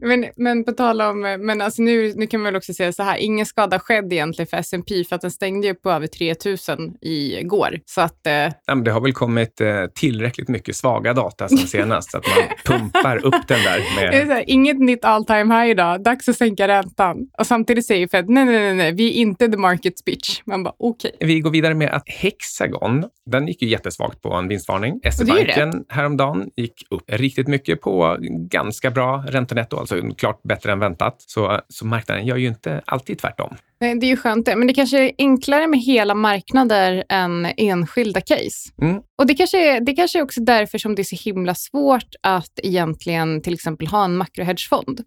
men, 0.07 0.25
men 0.35 0.63
på 0.63 0.71
tal 0.71 1.01
om, 1.01 1.21
men 1.21 1.61
alltså 1.61 1.81
nu, 1.81 2.13
nu 2.15 2.27
kan 2.27 2.39
man 2.39 2.45
väl 2.45 2.55
också 2.57 2.73
säga 2.73 2.93
så 2.93 3.03
här, 3.03 3.17
ingen 3.17 3.45
skada 3.45 3.79
skedd 3.79 4.13
egentligen 4.13 4.47
för 4.47 4.57
S&P 4.57 5.03
för 5.09 5.15
att 5.15 5.21
den 5.21 5.31
stängde 5.31 5.67
ju 5.67 5.75
på 5.75 5.91
över 5.91 6.07
3000 6.07 6.93
igår. 7.01 7.79
Så 7.85 8.01
att, 8.01 8.27
eh, 8.27 8.33
Ja, 8.65 8.75
det 8.75 8.91
har 8.91 9.01
väl 9.01 9.13
kommit 9.13 9.61
eh, 9.61 9.85
tillräckligt 9.95 10.47
mycket 10.47 10.75
svaga 10.75 11.13
data 11.13 11.47
sen 11.47 11.57
senast 11.57 12.11
så 12.11 12.17
att 12.17 12.25
man 12.27 12.47
pumpar 12.79 13.25
upp 13.25 13.47
den 13.47 13.59
där 13.63 13.83
med... 13.95 14.27
här, 14.27 14.43
inget 14.47 14.79
nytt 14.79 15.05
all 15.05 15.25
time 15.25 15.59
high 15.59 15.71
idag, 15.71 16.03
dags 16.03 16.29
att 16.29 16.35
sänka 16.35 16.67
räntan. 16.67 17.17
Och 17.37 17.47
samtidigt 17.47 17.85
säger 17.85 18.07
Fed, 18.07 18.29
nej, 18.29 18.45
nej, 18.45 18.59
nej, 18.59 18.75
nej, 18.75 18.93
vi 18.93 19.09
är 19.09 19.13
inte 19.13 19.47
the 19.47 19.57
market's 19.57 20.05
bitch. 20.05 20.41
Man 20.45 20.63
bara, 20.63 20.73
okej. 20.79 21.11
Vi 21.19 21.39
går 21.39 21.51
vidare 21.51 21.73
med 21.73 21.89
att 21.89 22.09
Hexagon, 22.09 23.05
den 23.25 23.47
gick 23.47 23.61
ju 23.61 23.67
jättesvagt 23.67 24.21
på 24.21 24.33
en 24.33 24.47
vinstvarning. 24.47 24.99
SE-banken 25.11 25.85
häromdagen 25.89 26.49
gick 26.55 26.73
upp 26.89 27.03
riktigt 27.07 27.47
mycket 27.47 27.81
på 27.81 28.17
ganska 28.49 28.88
bra 28.91 29.23
räntenetto, 29.27 29.77
alltså 29.77 30.01
klart 30.17 30.43
bättre 30.43 30.71
än 30.71 30.79
väntat. 30.79 31.15
Så, 31.17 31.59
så 31.69 31.85
marknaden 31.85 32.25
gör 32.25 32.37
ju 32.37 32.47
inte 32.47 32.81
alltid 32.85 33.19
tvärtom. 33.19 33.55
Nej, 33.79 33.95
Det 33.99 34.05
är 34.05 34.09
ju 34.09 34.17
skönt 34.17 34.45
det, 34.45 34.55
men 34.55 34.67
det 34.67 34.73
kanske 34.73 35.05
är 35.05 35.11
enklare 35.17 35.67
med 35.67 35.79
hela 35.79 36.15
marknader 36.15 37.03
än 37.09 37.47
enskilda 37.57 38.21
case. 38.21 38.71
Mm. 38.81 39.01
Och 39.19 39.27
det 39.27 39.35
kanske, 39.35 39.75
är, 39.75 39.81
det 39.81 39.93
kanske 39.93 40.19
är 40.19 40.23
också 40.23 40.41
därför 40.41 40.77
som 40.77 40.95
det 40.95 41.01
är 41.01 41.15
så 41.15 41.29
himla 41.29 41.55
svårt 41.55 42.15
att 42.21 42.59
egentligen 42.63 43.41
till 43.41 43.53
exempel 43.53 43.87
ha 43.87 44.05
en 44.05 44.17
makrohedgefond. 44.17 45.01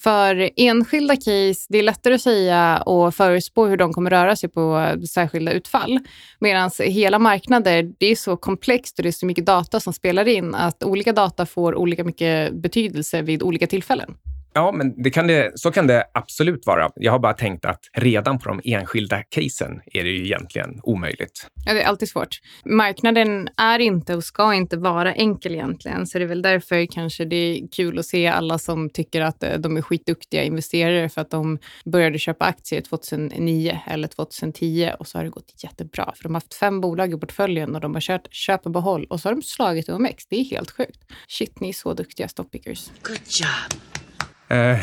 För 0.00 0.50
enskilda 0.56 1.16
case, 1.16 1.66
det 1.68 1.78
är 1.78 1.82
lättare 1.82 2.14
att 2.14 2.20
säga 2.20 2.82
och 2.86 3.14
förutspå 3.14 3.66
hur 3.66 3.76
de 3.76 3.92
kommer 3.92 4.10
röra 4.10 4.36
sig 4.36 4.48
på 4.48 4.94
särskilda 5.10 5.52
utfall. 5.52 5.98
Medan 6.40 6.70
hela 6.80 7.18
marknader, 7.18 7.92
det 7.98 8.06
är 8.06 8.16
så 8.16 8.36
komplext 8.36 8.98
och 8.98 9.02
det 9.02 9.08
är 9.08 9.12
så 9.12 9.26
mycket 9.26 9.46
data 9.46 9.80
som 9.80 9.92
spelar 9.92 10.28
in 10.28 10.54
att 10.54 10.84
olika 10.84 11.12
data 11.12 11.46
får 11.46 11.74
olika 11.74 12.04
mycket 12.04 12.54
betydelse 12.54 13.22
vid 13.22 13.42
olika 13.42 13.66
tillfällen. 13.66 14.14
Ja, 14.58 14.72
men 14.72 15.02
det 15.02 15.10
kan 15.10 15.26
det, 15.26 15.52
så 15.54 15.70
kan 15.70 15.86
det 15.86 16.04
absolut 16.14 16.66
vara. 16.66 16.90
Jag 16.94 17.12
har 17.12 17.18
bara 17.18 17.32
tänkt 17.32 17.64
att 17.64 17.80
redan 17.92 18.38
på 18.38 18.48
de 18.48 18.60
enskilda 18.64 19.22
casen 19.22 19.80
är 19.92 20.04
det 20.04 20.10
ju 20.10 20.24
egentligen 20.24 20.80
omöjligt. 20.82 21.46
Ja, 21.66 21.74
det 21.74 21.82
är 21.82 21.86
alltid 21.86 22.08
svårt. 22.08 22.40
Marknaden 22.64 23.48
är 23.56 23.78
inte 23.78 24.14
och 24.14 24.24
ska 24.24 24.54
inte 24.54 24.76
vara 24.76 25.14
enkel 25.14 25.54
egentligen, 25.54 26.06
så 26.06 26.18
det 26.18 26.24
är 26.24 26.28
väl 26.28 26.42
därför 26.42 26.86
kanske 26.86 27.24
det 27.24 27.36
är 27.36 27.68
kul 27.72 27.98
att 27.98 28.06
se 28.06 28.26
alla 28.26 28.58
som 28.58 28.90
tycker 28.90 29.20
att 29.20 29.42
eh, 29.42 29.52
de 29.52 29.76
är 29.76 29.82
skitduktiga 29.82 30.42
investerare 30.42 31.08
för 31.08 31.20
att 31.20 31.30
de 31.30 31.58
började 31.84 32.18
köpa 32.18 32.44
aktier 32.44 32.80
2009 32.80 33.80
eller 33.86 34.08
2010 34.08 34.90
och 34.98 35.06
så 35.06 35.18
har 35.18 35.24
det 35.24 35.30
gått 35.30 35.54
jättebra. 35.64 36.12
För 36.16 36.22
de 36.22 36.34
har 36.34 36.40
haft 36.40 36.54
fem 36.54 36.80
bolag 36.80 37.12
i 37.12 37.16
portföljen 37.16 37.74
och 37.74 37.80
de 37.80 37.94
har 37.94 38.00
kört 38.00 38.28
köp 38.30 38.66
och 38.66 38.72
behåll 38.72 39.06
och 39.10 39.20
så 39.20 39.28
har 39.28 39.34
de 39.34 39.42
slagit 39.42 39.88
OMX. 39.88 40.26
Det 40.26 40.36
är 40.36 40.44
helt 40.44 40.70
sjukt. 40.70 41.00
Shit, 41.28 41.60
ni 41.60 41.68
är 41.68 41.72
så 41.72 41.94
duktiga 41.94 42.28
stockpickers. 42.28 42.88
Eh, 42.88 44.07
Eh, 44.48 44.78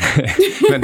men 0.70 0.82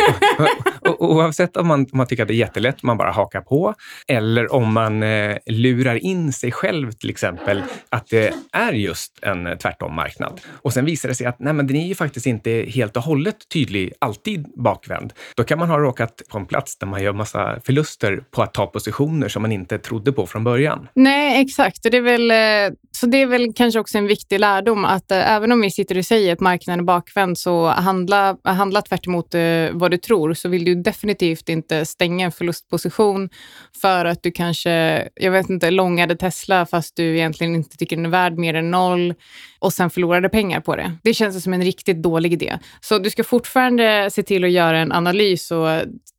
oavsett 0.99 1.57
om 1.57 1.67
man, 1.67 1.81
om 1.81 1.99
man 1.99 2.07
tycker 2.07 2.23
att 2.23 2.29
det 2.29 2.35
är 2.35 2.37
jättelätt, 2.37 2.83
man 2.83 2.97
bara 2.97 3.11
hakar 3.11 3.41
på, 3.41 3.75
eller 4.09 4.53
om 4.53 4.73
man 4.73 5.03
eh, 5.03 5.37
lurar 5.47 6.05
in 6.05 6.33
sig 6.33 6.53
själv 6.53 6.93
till 6.93 7.11
exempel, 7.11 7.62
att 7.89 8.09
det 8.09 8.35
är 8.53 8.73
just 8.73 9.19
en 9.23 9.47
eh, 9.47 9.57
tvärtom-marknad. 9.57 10.41
Och 10.62 10.73
sen 10.73 10.85
visar 10.85 11.09
det 11.09 11.15
sig 11.15 11.27
att 11.27 11.39
nej, 11.39 11.53
men 11.53 11.67
den 11.67 11.77
är 11.77 11.87
ju 11.87 11.95
faktiskt 11.95 12.27
inte 12.27 12.51
helt 12.69 12.97
och 12.97 13.03
hållet 13.03 13.49
tydlig, 13.53 13.93
alltid 13.99 14.47
bakvänd. 14.57 15.12
Då 15.37 15.45
kan 15.45 15.59
man 15.59 15.69
ha 15.69 15.79
råkat 15.79 16.23
på 16.29 16.39
en 16.39 16.47
plats 16.47 16.77
där 16.77 16.87
man 16.87 17.03
gör 17.03 17.12
massa 17.12 17.61
förluster 17.65 18.25
på 18.31 18.43
att 18.43 18.55
ta 18.55 18.67
positioner 18.67 19.29
som 19.29 19.43
man 19.43 19.53
inte 19.53 19.79
trodde 19.79 20.12
på 20.12 20.27
från 20.27 20.45
början. 20.45 20.89
Nej, 20.95 21.43
exakt. 21.43 21.85
Och 21.85 21.91
det 21.91 21.97
är 21.97 22.01
väl, 22.01 22.31
eh, 22.31 22.77
så 22.93 23.07
det 23.07 23.23
är 23.23 23.27
väl 23.27 23.53
kanske 23.57 23.81
också 23.81 23.99
en 23.99 24.07
viktig 24.07 24.41
lärdom 24.41 24.85
att 24.85 25.12
även 25.12 25.53
om 25.53 25.61
vi 25.61 25.71
sitter 25.71 25.99
och 25.99 26.05
säger 26.05 26.33
att 26.33 26.41
marknaden 26.41 26.81
är 26.81 26.85
bakvänd 26.85 27.39
så 27.39 27.67
handla, 27.67 28.37
handla 28.45 28.72
tvärt 28.81 29.07
emot 29.07 29.35
eh, 29.35 29.69
vad 29.73 29.91
du 29.91 29.97
tror 29.97 30.35
så 30.35 30.49
vill 30.49 30.64
du 30.64 30.75
definitivt 30.75 31.49
inte 31.49 31.85
stänga 31.85 32.25
en 32.25 32.33
förlustposition 32.33 33.29
för 33.81 34.05
att 34.05 34.23
du 34.23 34.31
kanske, 34.31 35.09
jag 35.14 35.33
vet 35.33 35.50
inte, 35.50 35.71
långade 35.71 36.17
Tesla 36.17 36.67
fast 36.67 36.97
du 36.97 37.17
egentligen 37.17 37.55
inte 37.55 37.76
tycker 37.76 37.97
den 37.97 38.07
är 38.07 38.11
värd 38.11 38.38
mer 38.38 38.55
än 38.55 38.71
noll 38.71 39.14
och 39.59 39.73
sen 39.73 39.91
förlorade 39.91 40.29
pengar 40.29 40.61
på 40.61 40.76
det. 40.76 40.93
Det 41.02 41.14
känns 41.14 41.43
som 41.43 41.52
en 41.52 41.62
riktigt 41.62 42.02
dålig 42.02 42.33
idé. 42.33 42.59
Så 42.81 42.99
du 42.99 43.11
ska 43.11 43.25
fortfarande 43.25 44.11
se 44.12 44.23
till 44.23 44.45
att 44.45 44.50
göra 44.50 44.79
en 44.79 44.93
analys 44.93 45.50
och 45.50 45.69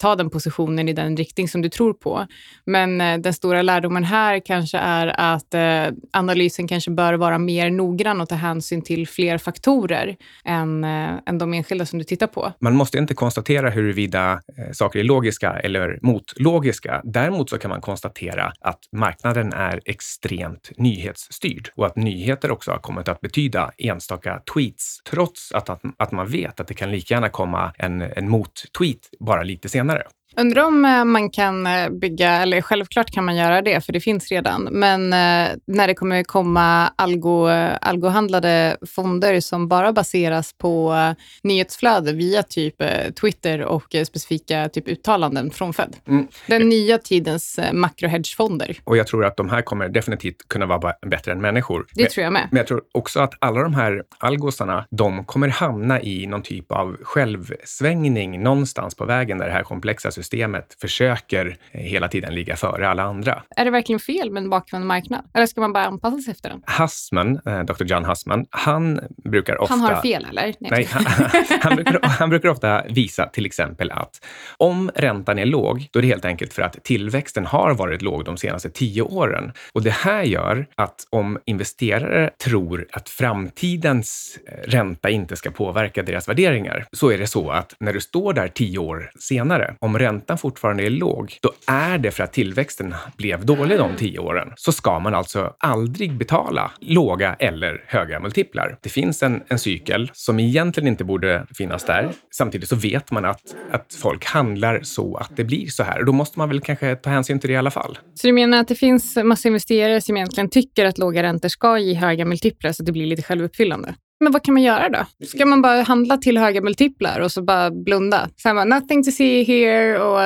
ta 0.03 0.15
den 0.15 0.29
positionen 0.29 0.89
i 0.89 0.93
den 0.93 1.17
riktning 1.17 1.48
som 1.48 1.62
du 1.62 1.69
tror 1.69 1.93
på. 1.93 2.27
Men 2.65 3.01
eh, 3.01 3.17
den 3.17 3.33
stora 3.33 3.62
lärdomen 3.62 4.03
här 4.03 4.39
kanske 4.45 4.77
är 4.77 5.07
att 5.07 5.53
eh, 5.53 5.98
analysen 6.13 6.67
kanske 6.67 6.91
bör 6.91 7.13
vara 7.13 7.38
mer 7.38 7.69
noggrann 7.69 8.22
och 8.22 8.29
ta 8.29 8.36
hänsyn 8.36 8.81
till 8.81 9.07
fler 9.07 9.38
faktorer 9.38 10.15
än, 10.45 10.83
eh, 10.83 11.10
än 11.25 11.38
de 11.38 11.53
enskilda 11.53 11.86
som 11.86 12.00
du 12.00 12.05
tittar 12.05 12.27
på 12.27 12.42
på. 12.43 12.53
Man 12.59 12.75
måste 12.75 12.97
inte 12.97 13.13
konstatera 13.13 13.69
huruvida 13.69 14.41
eh, 14.57 14.71
saker 14.71 15.00
är 15.00 15.03
logiska 15.03 15.51
eller 15.51 16.00
motlogiska. 16.01 17.01
Däremot 17.03 17.50
så 17.50 17.57
kan 17.57 17.69
man 17.69 17.81
konstatera 17.81 18.53
att 18.62 18.79
marknaden 18.91 19.53
är 19.53 19.81
extremt 19.85 20.71
nyhetsstyrd 20.77 21.69
och 21.75 21.85
att 21.85 21.95
nyheter 21.95 22.51
också 22.51 22.71
har 22.71 22.77
kommit 22.77 23.07
att 23.07 23.21
betyda 23.21 23.71
enstaka 23.77 24.41
tweets, 24.53 25.01
trots 25.09 25.51
att, 25.51 25.69
att, 25.69 25.81
att 25.97 26.12
man 26.12 26.27
vet 26.27 26.59
att 26.59 26.67
det 26.67 26.73
kan 26.73 26.91
lika 26.91 27.13
gärna 27.13 27.29
komma 27.29 27.73
en, 27.77 28.01
en 28.01 28.29
mot-tweet 28.29 29.09
bara 29.19 29.43
lite 29.43 29.69
senare. 29.69 30.03
Undrar 30.35 30.63
om 30.63 30.85
eh, 30.85 31.05
man 31.05 31.29
kan 31.29 31.67
eh, 31.67 31.89
bygga, 31.89 32.31
eller 32.31 32.61
självklart 32.61 33.11
kan 33.11 33.25
man 33.25 33.35
göra 33.35 33.61
det, 33.61 33.85
för 33.85 33.93
det 33.93 33.99
finns 33.99 34.31
redan, 34.31 34.63
men 34.71 35.03
eh, 35.13 35.57
när 35.67 35.87
det 35.87 35.93
kommer 35.93 36.23
komma 36.23 36.87
algo, 36.95 37.47
algohandlade 37.81 38.77
fonder 38.95 39.39
som 39.39 39.67
bara 39.67 39.93
baseras 39.93 40.53
på 40.53 40.95
nyhetsflöde 41.43 42.13
via 42.13 42.43
typ 42.43 42.75
Twitter 43.21 43.61
och 43.61 43.95
specifika 44.07 44.69
typ 44.69 44.87
uttalanden 44.87 45.51
från 45.51 45.73
Fed. 45.73 45.95
Mm. 46.07 46.27
Den 46.47 46.69
nya 46.69 46.97
tidens 46.97 47.59
makrohedgefonder. 47.73 48.77
Och 48.83 48.97
jag 48.97 49.07
tror 49.07 49.25
att 49.25 49.37
de 49.37 49.49
här 49.49 49.61
kommer 49.61 49.89
definitivt 49.89 50.47
kunna 50.47 50.65
vara 50.65 50.93
bättre 51.07 51.31
än 51.31 51.41
människor. 51.41 51.85
Det 51.93 52.01
men, 52.01 52.11
tror 52.11 52.23
jag 52.23 52.33
med. 52.33 52.47
Men 52.51 52.57
jag 52.57 52.67
tror 52.67 52.81
också 52.91 53.19
att 53.19 53.33
alla 53.39 53.61
de 53.61 53.73
här 53.73 54.03
algosarna, 54.17 54.85
de 54.89 55.25
kommer 55.25 55.47
hamna 55.47 56.01
i 56.01 56.27
någon 56.27 56.41
typ 56.41 56.71
av 56.71 56.97
självsvängning 57.03 58.43
någonstans 58.43 58.95
på 58.95 59.05
vägen 59.05 59.37
där 59.37 59.45
det 59.45 59.53
här 59.53 59.63
komplexa 59.63 60.11
systemet 60.11 60.22
systemet 60.23 60.77
försöker 60.81 61.57
hela 61.71 62.07
tiden 62.07 62.35
ligga 62.35 62.55
före 62.55 62.89
alla 62.89 63.03
andra. 63.03 63.43
Är 63.55 63.65
det 63.65 63.71
verkligen 63.71 63.99
fel 63.99 64.31
med 64.31 64.43
en 64.43 64.49
bakvänd 64.49 64.85
marknad? 64.85 65.21
Eller 65.33 65.45
ska 65.45 65.61
man 65.61 65.73
bara 65.73 65.85
anpassa 65.85 66.17
sig 66.17 66.31
efter 66.31 66.49
den? 66.49 66.61
Hassman, 66.65 67.39
eh, 67.45 67.59
Dr. 67.59 67.83
John 67.83 68.05
Hassman, 68.05 68.45
han 68.49 68.99
brukar 69.23 69.61
ofta... 69.61 69.73
Han 69.73 69.81
har 69.81 70.01
fel, 70.01 70.27
eller? 70.29 70.41
Nej, 70.41 70.55
Nej 70.59 70.87
han, 70.91 71.05
han, 71.61 71.75
brukar, 71.75 71.99
han 72.03 72.29
brukar 72.29 72.49
ofta 72.49 72.83
visa 72.89 73.25
till 73.25 73.45
exempel 73.45 73.91
att 73.91 74.25
om 74.57 74.91
räntan 74.95 75.39
är 75.39 75.45
låg, 75.45 75.87
då 75.91 75.99
är 75.99 76.01
det 76.01 76.07
helt 76.07 76.25
enkelt 76.25 76.53
för 76.53 76.61
att 76.61 76.83
tillväxten 76.83 77.45
har 77.45 77.73
varit 77.73 78.01
låg 78.01 78.25
de 78.25 78.37
senaste 78.37 78.69
tio 78.69 79.01
åren. 79.01 79.51
Och 79.73 79.83
det 79.83 79.93
här 79.93 80.23
gör 80.23 80.65
att 80.75 81.07
om 81.09 81.39
investerare 81.45 82.29
tror 82.43 82.87
att 82.91 83.09
framtidens 83.09 84.39
eh, 84.47 84.69
ränta 84.69 85.09
inte 85.09 85.35
ska 85.35 85.51
påverka 85.51 86.03
deras 86.03 86.27
värderingar, 86.27 86.85
så 86.91 87.11
är 87.11 87.17
det 87.17 87.27
så 87.27 87.51
att 87.51 87.75
när 87.79 87.93
du 87.93 88.01
står 88.01 88.33
där 88.33 88.47
tio 88.47 88.77
år 88.77 89.11
senare, 89.19 89.75
om 89.79 89.99
räntan 89.99 90.12
räntan 90.13 90.38
fortfarande 90.38 90.84
är 90.84 90.89
låg, 90.89 91.38
då 91.41 91.51
är 91.67 91.98
det 91.98 92.12
för 92.12 92.24
att 92.24 92.34
tillväxten 92.34 92.96
blev 93.17 93.46
dålig 93.46 93.77
de 93.77 93.96
tio 93.96 94.20
åren. 94.20 94.53
Så 94.55 94.72
ska 94.72 95.00
man 95.00 95.13
alltså 95.13 95.53
aldrig 95.60 96.17
betala 96.17 96.72
låga 96.79 97.36
eller 97.39 97.84
höga 97.88 98.20
multiplar. 98.20 98.77
Det 98.82 98.89
finns 98.89 99.24
en, 99.24 99.41
en 99.48 99.60
cykel 99.60 100.12
som 100.13 100.39
egentligen 100.39 100.88
inte 100.88 101.03
borde 101.03 101.46
finnas 101.58 101.86
där. 101.86 102.12
Samtidigt 102.36 102.70
så 102.70 102.75
vet 102.75 103.12
man 103.12 103.25
att, 103.25 103.55
att 103.72 103.93
folk 104.01 104.25
handlar 104.25 104.82
så 104.84 105.17
att 105.17 105.32
det 105.36 105.43
blir 105.43 105.67
så 105.67 105.84
här. 105.84 106.00
Och 106.00 106.05
då 106.05 106.12
måste 106.12 106.39
man 106.39 106.50
väl 106.50 106.62
kanske 106.62 106.96
ta 106.96 107.10
hänsyn 107.10 107.39
till 107.39 107.50
det 107.50 107.53
i 107.53 107.58
alla 107.58 107.72
fall. 107.72 107.98
Så 108.13 108.27
du 108.27 108.34
menar 108.34 108.60
att 108.60 108.67
det 108.67 108.75
finns 108.75 109.17
massa 109.24 109.48
investerare 109.48 110.01
som 110.01 110.17
egentligen 110.17 110.50
tycker 110.50 110.86
att 110.86 110.98
låga 110.98 111.24
räntor 111.24 111.50
ska 111.50 111.79
ge 111.79 111.93
höga 111.93 112.25
multiplar 112.25 112.72
så 112.72 112.84
att 112.84 112.86
det 112.86 112.91
blir 112.91 113.05
lite 113.05 113.22
självuppfyllande? 113.22 113.96
Men 114.20 114.32
vad 114.32 114.43
kan 114.43 114.53
man 114.53 114.63
göra 114.63 114.89
då? 114.89 115.25
Ska 115.25 115.46
man 115.46 115.62
bara 115.62 115.82
handla 115.82 116.17
till 116.17 116.38
höga 116.38 116.62
multiplar 116.62 117.20
och 117.20 117.32
så 117.32 117.43
bara 117.43 117.72
blunda? 117.72 118.29
Så 118.36 118.50
här, 118.50 118.65
nothing 118.65 119.03
to 119.03 119.12
see 119.12 119.43
here. 119.43 120.00
Och, 120.00 120.22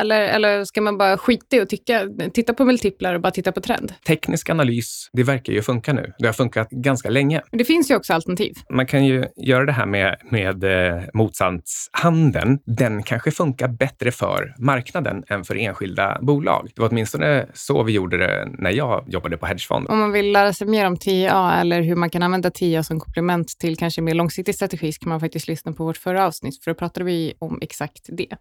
eller, 0.00 0.20
eller 0.20 0.64
ska 0.64 0.80
man 0.80 0.98
bara 0.98 1.18
skita 1.18 1.56
i 1.56 1.60
och 1.60 1.68
tycka, 1.68 2.08
titta 2.34 2.54
på 2.54 2.64
multiplar 2.64 3.14
och 3.14 3.20
bara 3.20 3.30
titta 3.30 3.52
på 3.52 3.60
trend? 3.60 3.92
Teknisk 4.06 4.50
analys, 4.50 5.10
det 5.12 5.22
verkar 5.22 5.52
ju 5.52 5.62
funka 5.62 5.92
nu. 5.92 6.12
Det 6.18 6.26
har 6.26 6.32
funkat 6.32 6.70
ganska 6.70 7.10
länge. 7.10 7.42
Men 7.50 7.58
det 7.58 7.64
finns 7.64 7.90
ju 7.90 7.96
också 7.96 8.14
alternativ. 8.14 8.52
Man 8.70 8.86
kan 8.86 9.04
ju 9.04 9.24
göra 9.36 9.64
det 9.64 9.72
här 9.72 9.86
med, 9.86 10.16
med 10.30 10.64
eh, 10.64 11.02
motsatshandeln. 11.14 12.58
Den 12.66 13.02
kanske 13.02 13.30
funkar 13.30 13.68
bättre 13.68 14.12
för 14.12 14.54
marknaden 14.58 15.24
än 15.28 15.44
för 15.44 15.56
enskilda 15.56 16.18
bolag. 16.22 16.68
Det 16.74 16.82
var 16.82 16.88
åtminstone 16.88 17.46
så 17.54 17.82
vi 17.82 17.92
gjorde 17.92 18.16
det 18.16 18.48
när 18.58 18.70
jag 18.70 19.04
jobbade 19.08 19.36
på 19.36 19.46
hedgefond. 19.46 19.86
Om 19.88 19.98
man 19.98 20.12
vill 20.12 20.32
lära 20.32 20.52
sig 20.52 20.66
mer 20.66 20.86
om 20.86 20.96
TIA 20.96 21.54
eller 21.60 21.82
hur 21.82 21.96
man 21.96 22.10
kan 22.10 22.22
använda 22.22 22.50
TIA 22.50 22.82
som 22.82 23.00
komplement 23.00 23.25
komplement 23.26 23.58
till 23.58 23.76
kanske 23.76 24.02
mer 24.02 24.14
långsiktig 24.14 24.54
strategi 24.54 24.92
så 24.92 25.00
kan 25.00 25.08
man 25.08 25.20
faktiskt 25.20 25.48
lyssna 25.48 25.72
på 25.72 25.84
vårt 25.84 25.96
förra 25.96 26.26
avsnitt, 26.26 26.64
för 26.64 26.70
då 26.70 26.74
pratade 26.74 27.04
vi 27.04 27.34
om 27.38 27.58
exakt 27.62 28.08
det. 28.08 28.36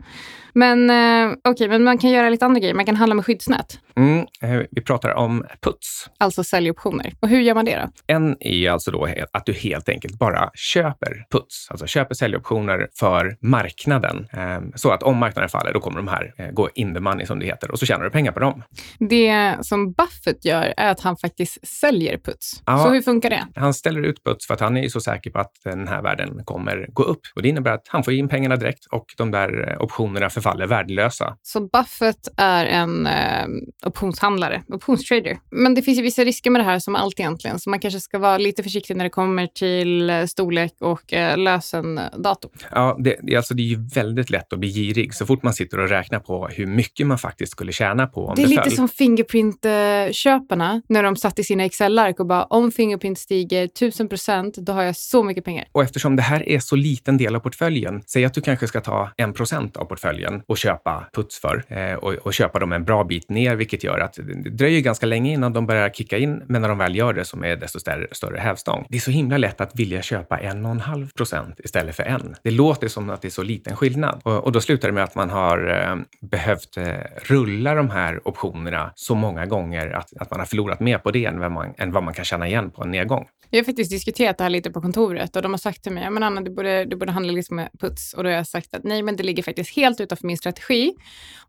Men 0.53 0.89
eh, 0.89 1.31
okej, 1.37 1.51
okay, 1.51 1.67
men 1.67 1.83
man 1.83 1.97
kan 1.97 2.09
göra 2.09 2.29
lite 2.29 2.45
andra 2.45 2.59
grejer. 2.59 2.73
Man 2.73 2.85
kan 2.85 2.95
handla 2.95 3.15
med 3.15 3.25
skyddsnät. 3.25 3.79
Mm, 3.95 4.25
eh, 4.41 4.61
vi 4.71 4.81
pratar 4.81 5.13
om 5.13 5.45
puts. 5.61 6.09
Alltså 6.17 6.43
säljoptioner. 6.43 7.13
Och 7.19 7.29
hur 7.29 7.39
gör 7.39 7.55
man 7.55 7.65
det 7.65 7.75
då? 7.75 8.13
En 8.13 8.35
är 8.39 8.69
alltså 8.69 8.91
då 8.91 9.07
att 9.31 9.45
du 9.45 9.53
helt 9.53 9.89
enkelt 9.89 10.19
bara 10.19 10.49
köper 10.53 11.25
puts, 11.31 11.67
alltså 11.69 11.87
köper 11.87 12.15
säljoptioner 12.15 12.87
för 12.99 13.37
marknaden. 13.41 14.27
Eh, 14.33 14.59
så 14.75 14.91
att 14.91 15.03
om 15.03 15.17
marknaden 15.17 15.49
faller, 15.49 15.73
då 15.73 15.79
kommer 15.79 15.97
de 15.97 16.07
här 16.07 16.33
eh, 16.37 16.51
gå 16.51 16.69
in 16.75 16.93
the 16.93 16.99
money 16.99 17.25
som 17.25 17.39
det 17.39 17.45
heter 17.45 17.71
och 17.71 17.79
så 17.79 17.85
tjänar 17.85 18.03
du 18.03 18.09
pengar 18.09 18.31
på 18.31 18.39
dem. 18.39 18.63
Det 18.99 19.55
som 19.61 19.93
Buffett 19.93 20.45
gör 20.45 20.73
är 20.77 20.91
att 20.91 20.99
han 20.99 21.17
faktiskt 21.17 21.67
säljer 21.67 22.17
puts. 22.17 22.63
Ja, 22.65 22.77
så 22.77 22.89
hur 22.89 23.01
funkar 23.01 23.29
det? 23.29 23.47
Han 23.55 23.73
ställer 23.73 24.01
ut 24.01 24.23
puts 24.23 24.47
för 24.47 24.53
att 24.53 24.59
han 24.59 24.74
är 24.77 24.89
så 24.89 25.01
säker 25.01 25.31
på 25.31 25.39
att 25.39 25.51
den 25.63 25.87
här 25.87 26.01
världen 26.01 26.45
kommer 26.45 26.87
gå 26.93 27.03
upp. 27.03 27.21
Och 27.35 27.41
det 27.41 27.49
innebär 27.49 27.71
att 27.71 27.87
han 27.87 28.03
får 28.03 28.13
in 28.13 28.27
pengarna 28.27 28.55
direkt 28.55 28.85
och 28.91 29.05
de 29.17 29.31
där 29.31 29.69
eh, 29.69 29.83
optionerna 29.83 30.29
förfaller 30.29 30.67
värdelösa. 30.67 31.37
Så 31.41 31.59
Buffett 31.61 32.27
är 32.37 32.65
en 32.65 33.07
eh, 33.07 33.47
optionshandlare, 33.85 34.63
optionstrader. 34.67 35.37
Men 35.51 35.73
det 35.73 35.81
finns 35.81 35.97
ju 35.97 36.01
vissa 36.01 36.23
risker 36.23 36.49
med 36.51 36.61
det 36.61 36.65
här 36.65 36.79
som 36.79 36.95
allt 36.95 37.19
egentligen, 37.19 37.59
så 37.59 37.69
man 37.69 37.79
kanske 37.79 37.99
ska 37.99 38.19
vara 38.19 38.37
lite 38.37 38.63
försiktig 38.63 38.97
när 38.97 39.03
det 39.03 39.09
kommer 39.09 39.47
till 39.47 40.09
eh, 40.09 40.25
storlek 40.25 40.73
och 40.79 41.13
eh, 41.13 41.37
lösendatum. 41.37 42.51
Ja, 42.71 42.97
det, 42.99 43.35
alltså 43.35 43.53
det 43.53 43.61
är 43.61 43.67
ju 43.67 43.87
väldigt 43.95 44.29
lätt 44.29 44.53
att 44.53 44.59
bli 44.59 44.69
girig 44.69 45.13
så 45.13 45.25
fort 45.25 45.43
man 45.43 45.53
sitter 45.53 45.79
och 45.79 45.89
räknar 45.89 46.19
på 46.19 46.47
hur 46.47 46.65
mycket 46.65 47.07
man 47.07 47.17
faktiskt 47.17 47.51
skulle 47.51 47.71
tjäna 47.71 48.07
på 48.07 48.25
om 48.25 48.35
det, 48.35 48.41
det 48.41 48.45
är 48.45 48.49
lite 48.49 48.71
som 48.71 48.89
Fingerprint-köparna 48.89 50.81
när 50.89 51.03
de 51.03 51.15
satt 51.15 51.39
i 51.39 51.43
sina 51.43 51.63
Excel-ark 51.63 52.19
och 52.19 52.25
bara 52.25 52.43
om 52.43 52.71
Fingerprint 52.71 53.19
stiger 53.19 53.63
1000 53.63 54.09
procent, 54.09 54.64
då 54.65 54.73
har 54.73 54.83
jag 54.83 54.95
så 54.95 55.23
mycket 55.23 55.45
pengar. 55.45 55.65
Och 55.71 55.83
eftersom 55.83 56.15
det 56.15 56.21
här 56.21 56.49
är 56.49 56.59
så 56.59 56.75
liten 56.75 57.17
del 57.17 57.35
av 57.35 57.39
portföljen, 57.39 58.01
säg 58.07 58.25
att 58.25 58.33
du 58.33 58.41
kanske 58.41 58.67
ska 58.67 58.81
ta 58.81 59.09
en 59.17 59.33
procent 59.33 59.77
av 59.77 59.85
portföljen 59.85 60.41
och 60.47 60.57
köpa 60.57 61.07
puts 61.13 61.39
för 61.39 61.63
eh, 61.67 61.93
och, 61.93 62.13
och, 62.13 62.33
köpa 62.33 62.59
dem 62.59 62.71
en 62.71 62.83
bra 62.83 63.03
bit 63.03 63.29
ner, 63.29 63.55
vilket 63.55 63.83
gör 63.83 63.99
att 63.99 64.13
det 64.13 64.49
dröjer 64.49 64.81
ganska 64.81 65.05
länge 65.05 65.33
innan 65.33 65.53
de 65.53 65.65
börjar 65.65 65.89
kicka 65.89 66.17
in. 66.17 66.43
Men 66.47 66.61
när 66.61 66.69
de 66.69 66.77
väl 66.77 66.95
gör 66.95 67.13
det, 67.13 67.25
som 67.25 67.43
är 67.43 67.55
desto 67.55 67.79
större, 67.79 68.07
större 68.11 68.37
hävstång. 68.37 68.85
Det 68.89 68.97
är 68.97 69.01
så 69.01 69.11
himla 69.11 69.37
lätt 69.37 69.61
att 69.61 69.79
vilja 69.79 70.01
köpa 70.01 70.39
en 70.39 70.65
och 70.65 70.71
en 70.71 70.79
halv 70.79 71.11
procent 71.11 71.59
istället 71.63 71.95
för 71.95 72.03
en. 72.03 72.35
Det 72.43 72.51
låter 72.51 72.87
som 72.87 73.09
att 73.09 73.21
det 73.21 73.27
är 73.27 73.29
så 73.29 73.43
liten 73.43 73.75
skillnad 73.75 74.21
och, 74.23 74.43
och 74.43 74.51
då 74.51 74.61
slutar 74.61 74.87
det 74.87 74.93
med 74.93 75.03
att 75.03 75.15
man 75.15 75.29
har 75.29 75.67
eh, 75.67 75.95
behövt 76.21 76.77
eh, 76.77 76.93
rulla 77.23 77.75
de 77.75 77.89
här 77.89 78.27
optionerna 78.27 78.91
så 78.95 79.15
många 79.15 79.45
gånger 79.45 79.91
att, 79.91 80.13
att 80.19 80.31
man 80.31 80.39
har 80.39 80.47
förlorat 80.47 80.79
mer 80.79 80.97
på 80.97 81.11
det 81.11 81.25
än 81.25 81.39
vad, 81.39 81.51
man, 81.51 81.73
än 81.77 81.91
vad 81.91 82.03
man 82.03 82.13
kan 82.13 82.25
känna 82.25 82.47
igen 82.47 82.71
på 82.71 82.83
en 82.83 82.91
nedgång. 82.91 83.25
Vi 83.49 83.57
har 83.57 83.65
faktiskt 83.65 83.91
diskuterat 83.91 84.37
det 84.37 84.43
här 84.43 84.49
lite 84.55 84.71
på 84.71 84.81
kontoret 84.81 85.35
och 85.35 85.41
de 85.41 85.53
har 85.53 85.57
sagt 85.57 85.83
till 85.83 85.91
mig, 85.91 86.09
men 86.09 86.23
Anna, 86.23 86.41
du 86.41 86.51
borde, 86.51 86.85
du 86.85 86.95
borde 86.95 87.11
handla 87.11 87.33
liksom 87.33 87.55
med 87.55 87.69
puts. 87.79 88.13
Och 88.13 88.23
då 88.23 88.29
har 88.29 88.35
jag 88.35 88.47
sagt 88.47 88.73
att 88.73 88.83
nej, 88.83 89.03
men 89.03 89.15
det 89.15 89.23
ligger 89.23 89.43
faktiskt 89.43 89.75
helt 89.75 90.01
utanför 90.01 90.27
min 90.27 90.37
strategi. 90.37 90.93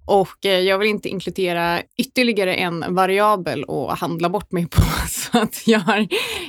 Och 0.07 0.47
eh, 0.47 0.61
jag 0.61 0.79
vill 0.79 0.89
inte 0.89 1.09
inkludera 1.09 1.83
ytterligare 1.99 2.55
en 2.55 2.95
variabel 2.95 3.65
att 3.69 3.99
handla 3.99 4.29
bort 4.29 4.53
mig 4.53 4.67
på. 4.67 4.83
Så 5.09 5.39
att 5.39 5.67
jag, 5.67 5.81
har, 5.81 6.07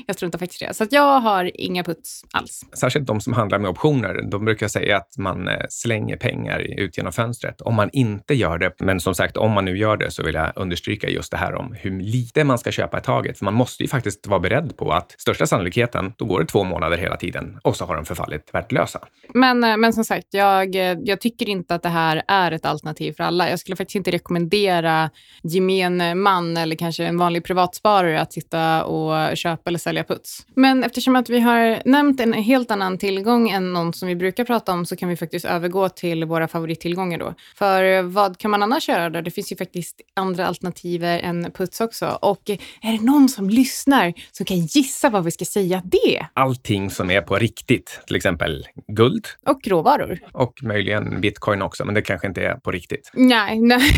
jag 0.08 0.16
struntar 0.16 0.40
faktiskt 0.40 0.62
i 0.62 0.66
det. 0.66 0.74
Så 0.74 0.84
att 0.84 0.92
jag 0.92 1.20
har 1.20 1.52
inga 1.54 1.84
puts 1.84 2.22
alls. 2.32 2.62
Särskilt 2.74 3.08
de 3.08 3.22
som 3.22 3.34
handlar 3.34 3.60
med 3.60 3.70
optioner. 3.70 4.22
De 4.32 4.46
brukar 4.46 4.68
säga 4.68 4.98
att 4.98 5.18
man 5.18 5.48
eh, 5.48 5.54
slänger 5.70 6.18
pengar 6.18 6.60
ut 6.60 6.98
genom 6.98 7.14
fönstret. 7.14 7.62
Om 7.62 7.76
man 7.76 7.90
inte 7.94 8.34
gör 8.34 8.58
det, 8.58 8.74
men 8.80 9.00
som 9.00 9.16
sagt, 9.16 9.38
om 9.38 9.52
man 9.52 9.66
nu 9.66 9.78
gör 9.78 9.98
det 9.98 10.12
så 10.12 10.24
vill 10.24 10.36
jag 10.36 10.52
understryka 10.56 11.10
just 11.10 11.32
det 11.32 11.38
här 11.38 11.56
om 11.56 11.76
hur 11.80 12.02
lite 12.02 12.44
man 12.44 12.58
ska 12.58 12.72
köpa 12.72 12.98
i 12.98 13.02
taget. 13.02 13.38
För 13.38 13.46
man 13.46 13.54
måste 13.54 13.84
ju 13.84 13.90
faktiskt 13.90 14.28
vara 14.28 14.40
beredd 14.40 14.78
på 14.78 14.92
att 14.92 15.16
största 15.18 15.48
sannolikheten, 15.48 16.14
då 16.18 16.26
går 16.26 16.40
det 16.40 16.46
två 16.46 16.64
månader 16.64 16.98
hela 16.98 17.18
tiden 17.18 17.60
och 17.64 17.76
så 17.76 17.86
har 17.86 17.96
de 17.96 18.06
förfallit 18.06 18.50
värdelösa. 18.54 19.00
Men, 19.34 19.64
eh, 19.64 19.78
men 19.78 19.94
som 19.94 20.04
sagt, 20.04 20.28
jag, 20.32 20.76
jag 21.08 21.22
tycker 21.22 21.50
inte 21.50 21.76
att 21.76 21.84
det 21.84 21.90
här 21.90 22.24
är 22.28 22.52
ett 22.52 22.66
alternativ 22.66 23.14
för 23.14 23.24
alla. 23.24 23.47
Jag 23.50 23.60
skulle 23.60 23.76
faktiskt 23.76 23.96
inte 23.96 24.12
rekommendera 24.12 25.10
gemene 25.44 26.16
man 26.16 26.58
eller 26.58 26.76
kanske 26.76 27.06
en 27.06 27.18
vanlig 27.18 27.44
privatsparare 27.44 28.22
att 28.22 28.34
sitta 28.34 28.84
och 28.84 29.38
köpa 29.38 29.70
eller 29.70 29.80
sälja 29.80 30.04
puts. 30.04 30.46
Men 30.56 30.84
eftersom 30.84 31.16
att 31.16 31.30
vi 31.30 31.40
har 31.40 31.82
nämnt 31.86 32.20
en 32.20 32.34
helt 32.34 32.72
annan 32.72 32.98
tillgång 32.98 33.50
än 33.50 33.74
någon 33.74 33.94
som 33.94 34.08
vi 34.08 34.16
brukar 34.16 34.44
prata 34.44 34.72
om 34.74 34.86
så 34.86 34.96
kan 34.96 35.10
vi 35.10 35.16
faktiskt 35.16 35.46
övergå 35.46 35.90
till 35.90 36.26
våra 36.26 36.48
favorittillgångar 36.48 37.18
då. 37.18 37.34
För 37.56 38.02
vad 38.02 38.38
kan 38.38 38.52
man 38.52 38.64
annars 38.64 38.90
göra 38.90 39.10
då? 39.10 39.22
Det 39.22 39.32
finns 39.32 39.52
ju 39.52 39.56
faktiskt 39.56 40.02
andra 40.16 40.48
alternativ 40.48 41.04
än 41.04 41.52
puts 41.52 41.82
också. 41.82 42.18
Och 42.22 42.50
är 42.82 42.92
det 42.92 43.04
någon 43.04 43.30
som 43.30 43.50
lyssnar 43.50 44.14
som 44.32 44.46
kan 44.46 44.58
gissa 44.58 45.10
vad 45.10 45.24
vi 45.24 45.32
ska 45.32 45.46
säga 45.46 45.82
det 45.86 46.26
allting 46.34 46.90
som 46.90 47.12
är 47.12 47.22
på 47.22 47.36
riktigt, 47.36 48.00
till 48.08 48.16
exempel 48.16 48.68
guld 48.88 49.28
Och 49.46 49.68
råvaror. 49.68 50.20
och 50.32 50.64
möjligen 50.64 51.22
bitcoin 51.22 51.62
också, 51.62 51.86
men 51.86 51.96
det 51.96 52.02
kanske 52.02 52.28
inte 52.28 52.42
är 52.42 52.56
på 52.56 52.72
riktigt. 52.72 53.12
Nej, 53.14 53.37
nej. 53.46 53.92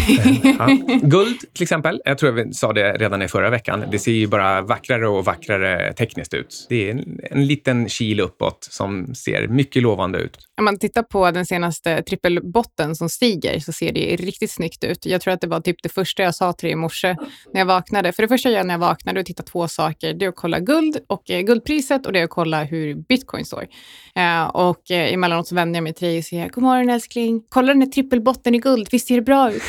Ja. 0.60 0.68
Guld 1.02 1.40
till 1.54 1.64
exempel, 1.64 2.02
jag 2.06 2.18
tror 2.18 2.32
vi 2.32 2.54
sa 2.54 2.74
det 2.74 2.94
redan 2.94 3.22
i 3.22 3.28
förra 3.28 3.50
veckan, 3.50 3.84
det 3.92 4.00
ser 4.00 4.12
ju 4.12 4.28
bara 4.28 4.62
vackrare 4.62 5.08
och 5.08 5.26
vackrare 5.26 5.94
tekniskt 5.94 6.34
ut. 6.34 6.66
Det 6.70 6.88
är 6.88 6.92
en, 6.92 7.20
en 7.32 7.48
liten 7.48 7.90
kil 7.90 8.20
uppåt 8.20 8.68
som 8.72 9.16
ser 9.16 9.48
mycket 9.48 9.84
lovande 9.84 10.20
ut. 10.20 10.38
Om 10.58 10.66
man 10.66 10.80
tittar 10.80 11.04
på 11.04 11.32
den 11.32 11.46
senaste 11.46 12.04
trippelbotten 12.04 12.96
som 12.96 13.10
stiger 13.10 13.60
så 13.60 13.72
ser 13.72 13.92
det 13.92 14.16
riktigt 14.16 14.52
snyggt 14.52 14.84
ut. 14.84 15.06
Jag 15.06 15.22
tror 15.22 15.34
att 15.34 15.42
det 15.42 15.48
var 15.48 15.60
typ 15.60 15.84
det 15.84 15.90
första 15.90 16.24
jag 16.24 16.36
sa 16.36 16.54
till 16.54 16.68
dig 16.68 16.74
i 16.74 16.76
morse 16.76 17.16
när 17.54 17.62
jag 17.62 17.66
vaknade. 17.66 18.12
För 18.14 18.24
det 18.24 18.28
första 18.28 18.50
jag 18.50 18.58
gör 18.58 18.64
när 18.64 18.74
jag 18.74 18.80
vaknar 18.80 19.16
är 19.16 19.20
att 19.20 19.26
titta 19.26 19.44
två 19.44 19.68
saker. 19.68 20.14
Det 20.14 20.26
är 20.26 20.30
att 20.30 20.36
kolla 20.36 20.60
guld 20.60 20.98
och 21.08 21.30
eh, 21.30 21.42
guldpriset 21.42 22.06
och 22.06 22.14
det 22.14 22.20
är 22.20 22.24
att 22.24 22.30
kolla 22.30 22.64
hur 22.64 22.96
bitcoin 22.96 23.46
står. 23.46 23.68
Eh, 24.16 24.44
och 24.44 24.92
eh, 24.92 25.14
emellanåt 25.14 25.48
så 25.48 25.56
vänder 25.56 25.78
jag 25.78 25.84
mig 25.84 25.94
till 25.94 26.08
dig 26.08 26.18
och 26.18 26.24
säger 26.24 26.50
God 26.50 26.64
morgon 26.64 26.90
älskling. 26.90 27.42
Kolla 27.50 27.74
den 27.74 27.82
här 27.82 27.90
trippelbotten 27.90 28.56
i 28.56 28.58
guld. 28.58 28.88
Visst 28.92 29.08
ser 29.08 29.16
det 29.16 29.22
bra 29.30 29.52
ut? 29.52 29.64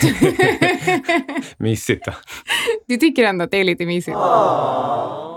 Mysigt. 1.59 2.09
du 2.88 2.97
tycker 2.97 3.25
ändå 3.25 3.45
att 3.45 3.50
det 3.50 3.57
är 3.57 3.64
lite 3.64 3.87
mysigt? 3.87 4.17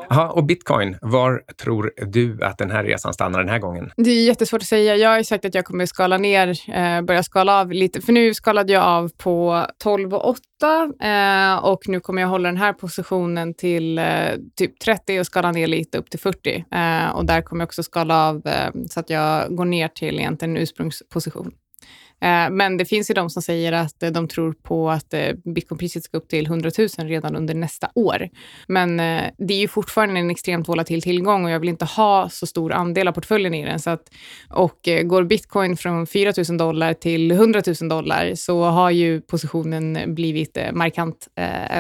Jaha, 0.10 0.32
och 0.32 0.44
bitcoin, 0.44 0.98
var 1.02 1.42
tror 1.64 1.92
du 2.06 2.44
att 2.44 2.58
den 2.58 2.72
här 2.72 2.84
resan 2.84 3.14
stannar 3.14 3.40
den 3.40 3.50
här 3.50 3.60
gången? 3.60 3.92
Det 3.98 4.10
är 4.10 4.26
jättesvårt 4.26 4.62
att 4.62 4.68
säga. 4.68 4.96
Jag 4.96 5.10
har 5.10 5.18
ju 5.18 5.24
sagt 5.24 5.46
att 5.46 5.56
jag 5.56 5.66
kommer 5.66 5.86
skala 5.86 6.18
ner, 6.18 6.48
eh, 6.76 7.02
börja 7.02 7.24
skala 7.24 7.62
av 7.62 7.72
lite. 7.72 8.02
För 8.02 8.14
nu 8.14 8.34
skalade 8.34 8.74
jag 8.74 8.84
av 8.84 9.12
på 9.18 9.66
12 9.84 10.14
och 10.14 10.30
8 10.30 10.40
eh, 11.04 11.66
och 11.66 11.82
nu 11.88 12.00
kommer 12.00 12.22
jag 12.22 12.30
hålla 12.30 12.50
den 12.50 12.58
här 12.58 12.74
positionen 12.74 13.54
till 13.54 13.98
eh, 13.98 14.06
typ 14.58 14.80
30 14.80 15.20
och 15.20 15.26
skala 15.26 15.52
ner 15.52 15.68
lite 15.68 15.98
upp 15.98 16.10
till 16.10 16.20
40. 16.20 16.66
Eh, 16.72 17.10
och 17.16 17.26
där 17.26 17.42
kommer 17.42 17.62
jag 17.62 17.68
också 17.68 17.84
skala 17.84 18.30
av 18.30 18.48
eh, 18.48 18.72
så 18.90 19.00
att 19.00 19.10
jag 19.10 19.56
går 19.56 19.66
ner 19.66 19.88
till 19.88 20.20
egentligen 20.20 20.58
ursprungsposition. 20.58 21.52
Eh, 22.24 22.50
men 22.50 22.78
det 22.78 22.86
finns 22.86 23.10
ju 23.10 23.14
de 23.14 23.30
som 23.30 23.42
säger 23.42 23.72
att 23.72 24.04
eh, 24.04 24.10
de 24.10 24.28
tror 24.28 24.54
på 24.54 24.90
att 24.90 25.14
eh, 25.14 25.34
bitcoinpriset 25.56 26.04
ska 26.04 26.18
upp 26.18 26.28
till 26.28 26.46
100 26.46 26.72
000 26.78 27.08
redan 27.08 27.36
under 27.36 27.54
nästa 27.54 27.90
år. 27.96 28.30
Men 28.68 28.98
det 29.38 29.54
är 29.54 29.60
ju 29.60 29.68
fortfarande 29.68 30.20
en 30.20 30.30
extremt 30.30 30.70
volatil 30.70 31.02
tillgång 31.02 31.46
och 31.46 31.52
jag 31.52 31.60
vill 31.60 31.70
inte 31.70 31.86
ha 31.86 32.30
så 32.30 32.46
stor 32.46 32.74
andel 32.74 33.08
av 33.08 33.12
portföljen 33.12 33.54
i 33.54 33.66
den. 33.66 33.80
Så 33.80 33.90
att, 33.90 34.02
och 34.50 34.90
går 35.04 35.24
bitcoin 35.24 35.78
från 35.78 36.08
4 36.08 36.34
000 36.50 36.58
dollar 36.58 36.94
till 36.94 37.32
100 37.32 37.62
000 37.82 37.90
dollar 37.90 38.36
så 38.36 38.64
har 38.64 38.92
ju 38.92 39.22
positionen 39.22 40.16
blivit 40.16 40.58
markant 40.72 41.28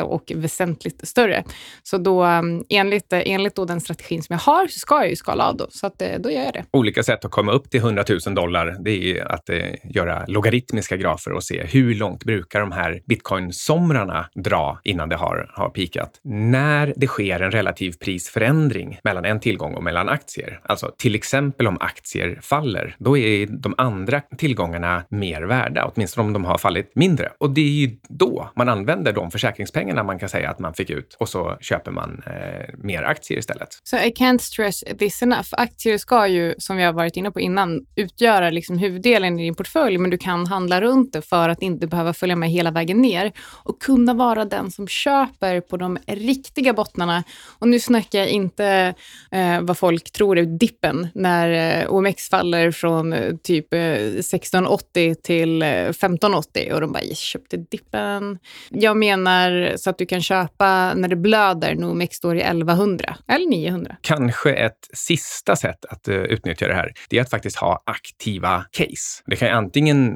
och 0.04 0.32
väsentligt 0.36 1.08
större. 1.08 1.44
Så 1.84 1.98
då 1.98 2.24
mm, 2.24 2.64
enligt, 2.70 3.14
enligt 3.14 3.56
då 3.56 3.66
den 3.66 3.82
strategin 3.82 4.24
som 4.24 4.34
jag 4.34 4.40
har 4.40 4.68
så 4.68 4.80
ska 4.80 4.96
jag 4.96 5.10
ju 5.10 5.16
skala 5.16 5.50
av 5.50 5.58
då. 5.58 5.68
Så 5.70 5.88
att, 5.88 6.02
då 6.20 6.32
gör 6.32 6.44
jag 6.44 6.54
det. 6.54 6.66
Olika 6.72 7.04
sätt 7.04 7.26
att 7.26 7.32
komma 7.32 7.52
upp 7.52 7.70
till 7.70 7.80
100 7.80 8.04
000 8.26 8.36
dollar, 8.36 8.76
det 8.80 9.18
är 9.18 9.32
att 9.32 9.50
eh, 9.50 9.58
göra 9.84 10.26
logaritmiska 10.34 10.98
grafer 10.98 11.32
och 11.32 11.44
se 11.44 11.64
hur 11.64 11.96
långt 11.96 12.24
brukar 12.24 12.60
de 12.60 12.72
här 12.72 13.02
bitcoinsomrarna 13.06 14.30
dra 14.36 14.80
innan 14.84 15.10
det 15.10 15.16
har, 15.16 15.52
har 15.54 15.70
pikat. 15.70 16.20
När 16.24 16.94
det 16.96 17.08
sker 17.08 17.40
en 17.40 17.52
relativ 17.52 17.92
prisförändring 17.92 19.00
mellan 19.04 19.26
en 19.26 19.40
tillgång 19.40 19.74
och 19.74 19.84
mellan 19.84 20.10
aktier, 20.10 20.60
alltså 20.64 20.92
till 20.98 21.16
exempel 21.16 21.68
om 21.68 21.78
aktier 21.80 22.40
faller, 22.42 22.96
då 23.00 23.18
är 23.18 23.48
de 23.48 23.76
andra 23.78 24.22
tillgångarna 24.38 25.04
mer 25.10 25.42
värda, 25.42 25.92
åtminstone 25.94 26.28
om 26.28 26.34
de 26.34 26.46
har 26.46 26.58
fallit 26.58 26.92
mindre. 26.96 27.32
Och 27.38 27.50
det 27.50 27.62
är 27.62 27.88
ju 27.88 27.98
då 28.10 28.50
man 28.56 28.70
använder 28.70 29.14
de 29.14 29.32
försäkringspengarna 29.32 30.04
man 30.04 30.20
kan 30.20 30.30
säga 30.30 30.50
att 30.50 30.60
man 30.60 30.74
fick 30.74 30.90
ut 30.90 31.18
och 31.20 31.30
så 31.30 31.58
köper 31.62 31.92
man 31.92 32.24
eh, 32.26 32.76
mer 32.78 33.04
aktier 33.04 33.40
istället. 33.40 33.70
Så 33.84 33.98
I 33.98 34.14
can't 34.20 34.38
stress 34.38 34.84
this 35.00 35.22
enough. 35.22 35.48
Aktier 35.52 35.98
ska 35.98 36.28
ju, 36.28 36.56
som 36.58 36.78
vi 36.78 36.84
har 36.84 36.94
varit 36.94 37.18
inne 37.18 37.32
på 37.32 37.40
innan, 37.40 37.86
utgöra 37.96 38.50
liksom 38.50 38.78
huvuddelen 38.78 39.40
i 39.40 39.44
din 39.44 39.56
portfölj, 39.56 39.98
men 39.98 40.10
du 40.10 40.18
kan 40.24 40.48
handla 40.48 40.82
runt 40.82 41.14
det 41.14 41.22
för 41.22 41.50
att 41.50 41.62
inte 41.62 41.88
behöva 41.88 42.14
följa 42.14 42.36
med 42.36 42.50
hela 42.50 42.72
vägen 42.72 43.02
ner 43.02 43.32
och 43.64 43.82
kunna 43.82 44.14
vara 44.14 44.46
den 44.46 44.72
som 44.72 44.88
köper 44.88 45.62
på 45.62 45.78
de 45.78 45.98
riktiga 46.08 46.74
bottnarna. 46.74 47.24
Och 47.60 47.68
nu 47.68 47.80
snackar 47.80 48.20
jag 48.20 48.30
inte 48.30 48.94
eh, 49.32 49.62
vad 49.62 49.78
folk 49.78 50.12
tror 50.12 50.38
är 50.38 50.46
dippen 50.46 51.08
när 51.14 51.82
eh, 51.82 51.94
OMX 51.94 52.30
faller 52.30 52.72
från 52.72 53.14
eh, 53.14 53.36
typ 53.44 53.74
eh, 53.74 53.80
1680 53.80 55.16
till 55.24 55.62
eh, 55.62 55.70
1580 55.70 56.74
och 56.74 56.82
de 56.82 56.92
bara, 56.92 57.04
jag 57.04 57.18
köpte 57.18 57.58
dippen. 57.58 58.40
Jag 58.70 58.98
menar 58.98 59.74
så 59.78 59.90
att 59.90 59.98
du 59.98 60.06
kan 60.06 60.22
köpa 60.22 60.94
när 60.94 61.08
det 61.08 61.16
blöder 61.16 61.76
när 61.76 61.90
OMX 61.90 62.16
står 62.16 62.36
i 62.38 62.42
1100 62.42 63.16
eller 63.28 63.48
900. 63.48 63.96
Kanske 64.02 64.54
ett 64.54 64.90
sista 64.94 65.56
sätt 65.56 65.86
att 65.90 66.08
uh, 66.08 66.16
utnyttja 66.16 66.68
det 66.68 66.74
här, 66.74 66.94
det 67.10 67.18
är 67.18 67.22
att 67.22 67.30
faktiskt 67.30 67.58
ha 67.58 67.84
aktiva 67.86 68.66
case. 68.72 69.24
Det 69.26 69.36
kan 69.36 69.48
ju 69.48 69.54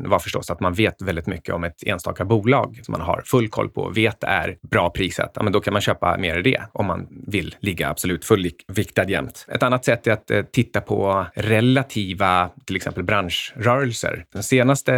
var 0.06 0.20
förstås 0.20 0.52
att 0.52 0.60
man 0.60 0.74
vet 0.74 1.02
väldigt 1.02 1.28
mycket 1.28 1.56
om 1.56 1.64
ett 1.64 1.84
enstaka 1.84 2.26
bolag 2.26 2.80
som 2.84 2.92
man 2.92 3.02
har 3.02 3.22
full 3.26 3.50
koll 3.50 3.70
på, 3.70 3.90
vet 3.90 4.24
är 4.24 4.58
bra 4.72 4.90
prissatt. 4.90 5.32
Ja, 5.36 5.44
men 5.44 5.54
då 5.54 5.60
kan 5.60 5.74
man 5.74 5.82
köpa 5.82 6.18
mer 6.18 6.38
i 6.38 6.42
det 6.42 6.62
om 6.72 6.86
man 6.86 7.08
vill 7.28 7.56
ligga 7.60 7.90
absolut 7.90 8.26
fullviktad 8.26 9.10
jämt. 9.10 9.46
Ett 9.52 9.64
annat 9.64 9.86
sätt 9.86 10.08
är 10.08 10.12
att 10.12 10.32
eh, 10.32 10.42
titta 10.42 10.82
på 10.82 11.26
relativa, 11.36 12.50
till 12.66 12.76
exempel 12.76 13.04
branschrörelser. 13.04 14.26
De 14.34 14.44
senaste 14.44 14.94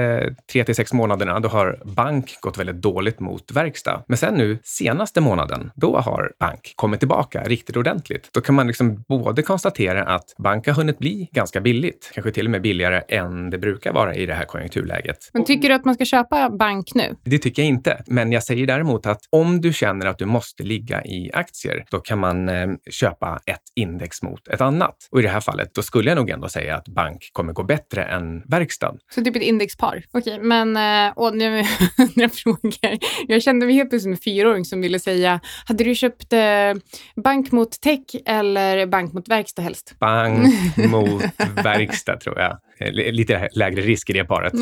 tre 0.52 0.63
till 0.63 0.75
sex 0.75 0.93
månaderna, 0.93 1.39
då 1.39 1.49
har 1.49 1.80
bank 1.86 2.38
gått 2.41 2.58
väldigt 2.58 2.82
dåligt 2.82 3.19
mot 3.19 3.52
verkstad. 3.52 4.04
Men 4.08 4.17
sen 4.17 4.34
nu 4.34 4.60
senaste 4.63 5.21
månaden, 5.21 5.71
då 5.75 5.97
har 5.97 6.32
bank 6.39 6.73
kommit 6.75 6.99
tillbaka 6.99 7.43
riktigt 7.43 7.78
ordentligt. 7.78 8.30
Då 8.34 8.41
kan 8.41 8.56
man 8.56 8.67
liksom 8.67 9.04
både 9.08 9.41
konstatera 9.41 10.04
att 10.04 10.36
bank 10.38 10.67
har 10.67 10.73
hunnit 10.73 10.99
bli 10.99 11.30
ganska 11.32 11.62
billigt, 11.62 12.12
kanske 12.13 12.32
till 12.32 12.45
och 12.45 12.52
med 12.52 12.62
billigare 12.62 13.02
än 13.08 13.49
det 13.49 13.58
brukar 13.58 13.93
vara 13.93 14.15
i 14.15 14.25
det 14.25 14.34
här 14.34 14.45
konjunkturläget. 14.80 15.30
Men 15.34 15.46
tycker 15.46 15.70
du 15.70 15.76
att 15.76 15.86
man 15.86 15.96
ska 15.96 16.06
köpa 16.06 16.50
bank 16.50 16.96
nu? 16.96 17.15
Det 17.24 17.38
tycker 17.38 17.62
jag 17.62 17.70
inte. 17.70 18.04
Men 18.08 18.32
jag 18.32 18.44
säger 18.44 18.68
däremot 18.68 19.06
att 19.06 19.20
om 19.30 19.62
du 19.62 19.74
känner 19.74 20.06
att 20.06 20.18
du 20.18 20.26
måste 20.26 20.63
ligga 20.63 21.04
i 21.04 21.32
aktier, 21.34 21.86
då 21.92 22.00
kan 22.00 22.20
man 22.20 22.50
eh, 22.50 22.68
köpa 22.92 23.39
ett 23.46 23.62
index 23.76 24.22
mot 24.22 24.48
ett 24.48 24.62
annat. 24.62 24.96
Och 25.12 25.20
i 25.20 25.24
det 25.24 25.30
här 25.30 25.39
fallet, 25.39 25.74
då 25.74 25.82
skulle 25.82 26.10
jag 26.10 26.15
nog 26.15 26.30
ändå 26.30 26.50
säga 26.50 26.76
att 26.76 26.88
bank 26.88 27.30
kommer 27.34 27.54
gå 27.54 27.63
bättre 27.63 28.04
än 28.04 28.42
verkstad. 28.42 28.96
Så 29.15 29.24
typ 29.24 29.36
ett 29.36 29.42
indexpar? 29.42 30.04
Okej, 30.12 30.39
men 30.42 30.78
eh, 30.78 31.13
åh, 31.15 31.34
nu 31.34 31.58
har 31.98 32.10
jag 32.15 32.34
frågor. 32.34 32.98
Jag 33.28 33.42
kände 33.42 33.65
mig 33.65 33.76
helt 33.76 33.89
plötsligt 33.89 34.04
som 34.04 34.12
en 34.12 34.18
fyraåring 34.18 34.65
som 34.65 34.82
ville 34.82 35.00
säga, 35.00 35.39
hade 35.65 35.84
du 35.84 35.96
köpt 35.96 36.34
eh, 36.34 36.39
bank 37.24 37.52
mot 37.52 37.82
tech 37.82 38.00
eller 38.26 38.86
bank 38.86 39.13
mot 39.13 39.28
verkstad 39.28 39.62
helst? 39.62 39.96
Bank 40.00 40.56
mot 40.78 41.24
verkstad 41.63 42.18
tror 42.18 42.39
jag. 42.39 42.58
Eh, 42.80 42.92
Lite 43.12 43.50
lägre 43.52 43.82
risk 43.82 44.10
i 44.10 44.13
det 44.13 44.26
paret. 44.26 44.54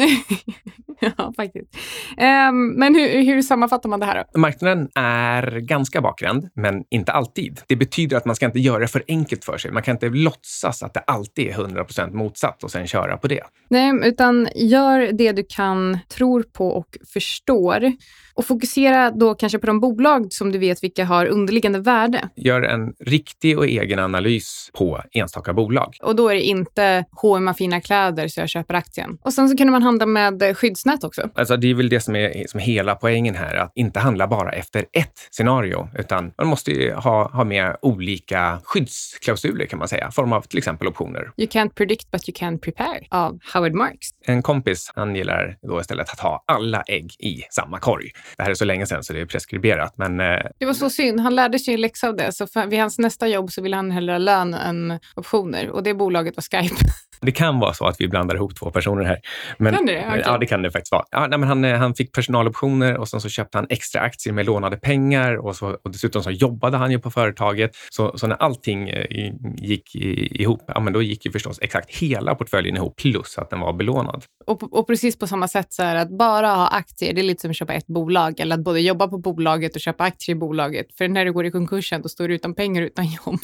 ja, 0.99 1.33
faktiskt. 1.35 1.77
Ehm, 2.17 2.67
men 2.67 2.95
hur, 2.95 3.23
hur 3.25 3.41
sammanfattar 3.41 3.89
man 3.89 3.99
det 3.99 4.05
här 4.05 4.23
då? 4.33 4.39
Marknaden 4.39 4.89
är 4.95 5.59
ganska 5.59 6.01
bakvänd, 6.01 6.49
men 6.55 6.83
inte 6.89 7.11
alltid. 7.11 7.61
Det 7.67 7.75
betyder 7.75 8.17
att 8.17 8.25
man 8.25 8.35
ska 8.35 8.45
inte 8.45 8.59
göra 8.59 8.79
det 8.79 8.87
för 8.87 9.03
enkelt 9.07 9.45
för 9.45 9.57
sig. 9.57 9.71
Man 9.71 9.83
kan 9.83 9.95
inte 9.95 10.09
låtsas 10.09 10.83
att 10.83 10.93
det 10.93 10.99
alltid 10.99 11.47
är 11.47 11.53
100% 11.53 12.13
motsatt 12.13 12.63
och 12.63 12.71
sen 12.71 12.87
köra 12.87 13.17
på 13.17 13.27
det. 13.27 13.43
Nej, 13.69 13.93
utan 14.03 14.47
gör 14.55 15.11
det 15.11 15.31
du 15.31 15.45
kan, 15.49 15.97
tror 16.09 16.43
på 16.43 16.67
och 16.67 16.97
förstår. 17.13 17.91
Och 18.37 18.45
fokusera 18.45 19.11
då 19.11 19.35
kanske 19.35 19.59
på 19.59 19.67
de 19.67 19.79
bolag 19.79 20.27
som 20.33 20.51
du 20.51 20.59
vet 20.59 20.83
vilka 20.83 21.05
har 21.05 21.25
underliggande 21.25 21.79
värde. 21.79 22.29
Gör 22.35 22.61
en 22.61 22.93
riktig 22.99 23.57
och 23.57 23.65
egen 23.65 23.99
analys 23.99 24.69
på 24.73 25.01
enstaka 25.11 25.53
bolag. 25.53 25.97
Och 26.01 26.15
då 26.15 26.29
är 26.29 26.35
det 26.35 26.41
inte 26.41 27.05
H&M 27.11 27.53
fina 27.53 27.81
kläder 27.81 28.27
så 28.27 28.39
jag 28.39 28.49
köper 28.49 28.73
aktien. 28.73 29.17
Och 29.21 29.33
sen 29.33 29.49
så 29.49 29.57
kan 29.57 29.71
man 29.71 29.83
handla 29.83 30.05
med 30.05 30.57
skyddsnät 30.57 31.03
också. 31.03 31.29
Alltså 31.35 31.57
det 31.57 31.69
är 31.69 31.73
väl 31.73 31.89
det 31.89 31.99
som 31.99 32.15
är, 32.15 32.47
som 32.47 32.59
hela 32.59 32.95
poängen 32.95 33.35
här, 33.35 33.55
att 33.55 33.71
inte 33.75 33.99
handla 33.99 34.27
bara 34.27 34.51
efter 34.51 34.85
ett 34.93 35.27
scenario, 35.31 35.89
utan 35.99 36.31
man 36.37 36.47
måste 36.47 36.71
ju 36.71 36.93
ha, 36.93 37.31
ha 37.31 37.43
med 37.43 37.77
olika 37.81 38.59
skyddsklausuler 38.63 39.65
kan 39.65 39.79
man 39.79 39.87
säga, 39.87 40.07
i 40.07 40.11
form 40.11 40.33
av 40.33 40.41
till 40.41 40.57
exempel 40.57 40.87
optioner. 40.87 41.31
You 41.37 41.49
can't 41.49 41.73
predict 41.75 42.11
but 42.11 42.29
you 42.29 42.35
can 42.37 42.59
prepare 42.59 43.07
av 43.09 43.39
Howard 43.53 43.73
Marks. 43.73 44.07
En 44.25 44.41
kompis, 44.41 44.91
han 44.95 45.15
gillar 45.15 45.57
då 45.61 45.81
istället 45.81 46.09
att 46.09 46.19
ha 46.19 46.43
alla 46.47 46.81
ägg 46.81 47.15
i 47.19 47.41
samma 47.49 47.79
korg. 47.79 48.11
Det 48.37 48.43
här 48.43 48.49
är 48.49 48.55
så 48.55 48.65
länge 48.65 48.85
sedan 48.85 49.03
så 49.03 49.13
det 49.13 49.21
är 49.21 49.25
preskriberat, 49.25 49.93
men 49.97 50.19
eh, 50.19 50.39
Det 50.59 50.65
var 50.65 50.73
så 50.73 50.89
synd. 50.89 51.19
Han 51.19 51.35
lärde 51.35 51.59
sig 51.59 51.73
en 51.73 51.81
läxa 51.81 52.07
av 52.07 52.15
det. 52.15 52.31
Så 52.31 52.47
för, 52.47 52.67
vid 52.67 52.79
hans 52.79 52.99
nästa 52.99 53.27
jobb 53.27 53.51
så 53.51 53.61
ville 53.61 53.75
han 53.75 53.91
hellre 53.91 54.13
ha 54.13 54.17
lön 54.17 54.53
än 54.53 54.99
optioner. 55.15 55.69
Och 55.69 55.83
det 55.83 55.93
bolaget 55.93 56.35
var 56.37 56.61
Skype. 56.61 56.75
Det 57.21 57.31
kan 57.31 57.59
vara 57.59 57.73
så 57.73 57.85
att 57.85 57.95
vi 57.99 58.07
blandar 58.07 58.35
ihop 58.35 58.55
två 58.55 58.71
personer 58.71 59.03
här. 59.03 59.19
Men, 59.57 59.73
kan 59.73 59.85
det? 59.85 60.07
Okay. 60.07 60.21
Ja, 60.25 60.37
det 60.37 60.45
kan 60.45 60.61
det 60.61 60.71
faktiskt 60.71 60.91
vara. 60.91 61.03
Ja, 61.11 61.27
nej, 61.27 61.39
men 61.39 61.49
han, 61.49 61.63
han 61.63 61.95
fick 61.95 62.13
personaloptioner 62.13 62.97
och 62.97 63.07
sen 63.07 63.21
så 63.21 63.29
köpte 63.29 63.57
han 63.57 63.67
extra 63.69 64.01
aktier 64.01 64.33
med 64.33 64.45
lånade 64.45 64.77
pengar 64.77 65.45
och, 65.45 65.55
så, 65.55 65.77
och 65.83 65.91
dessutom 65.91 66.23
så 66.23 66.31
jobbade 66.31 66.77
han 66.77 66.91
ju 66.91 66.99
på 66.99 67.11
företaget. 67.11 67.71
Så, 67.89 68.17
så 68.17 68.27
när 68.27 68.35
allting 68.35 68.89
eh, 68.89 69.31
gick 69.57 69.95
ihop, 69.95 70.61
ja, 70.67 70.79
men 70.79 70.93
då 70.93 71.01
gick 71.01 71.25
ju 71.25 71.31
förstås 71.31 71.59
exakt 71.61 71.95
hela 71.95 72.35
portföljen 72.35 72.75
ihop 72.75 72.95
plus 72.95 73.37
att 73.37 73.49
den 73.49 73.59
var 73.59 73.73
belånad. 73.73 74.23
Och, 74.45 74.79
och 74.79 74.87
precis 74.87 75.19
på 75.19 75.27
samma 75.27 75.47
sätt 75.47 75.73
så 75.73 75.83
är 75.83 75.95
det 75.95 76.01
att 76.01 76.17
bara 76.17 76.47
ha 76.47 76.67
aktier, 76.67 77.13
det 77.13 77.21
är 77.21 77.23
lite 77.23 77.41
som 77.41 77.51
att 77.51 77.57
köpa 77.57 77.73
ett 77.73 77.87
bolag 77.87 78.16
eller 78.39 78.55
att 78.55 78.63
både 78.63 78.81
jobba 78.81 79.07
på 79.07 79.17
bolaget 79.17 79.75
och 79.75 79.81
köpa 79.81 80.03
aktier 80.03 80.35
i 80.35 80.39
bolaget. 80.39 80.87
För 80.97 81.07
när 81.07 81.25
du 81.25 81.33
går 81.33 81.45
i 81.45 81.51
konkursen, 81.51 82.01
då 82.01 82.09
står 82.09 82.27
du 82.27 82.35
utan 82.35 82.53
pengar 82.53 82.81
utan 82.81 83.05
jobb. 83.25 83.39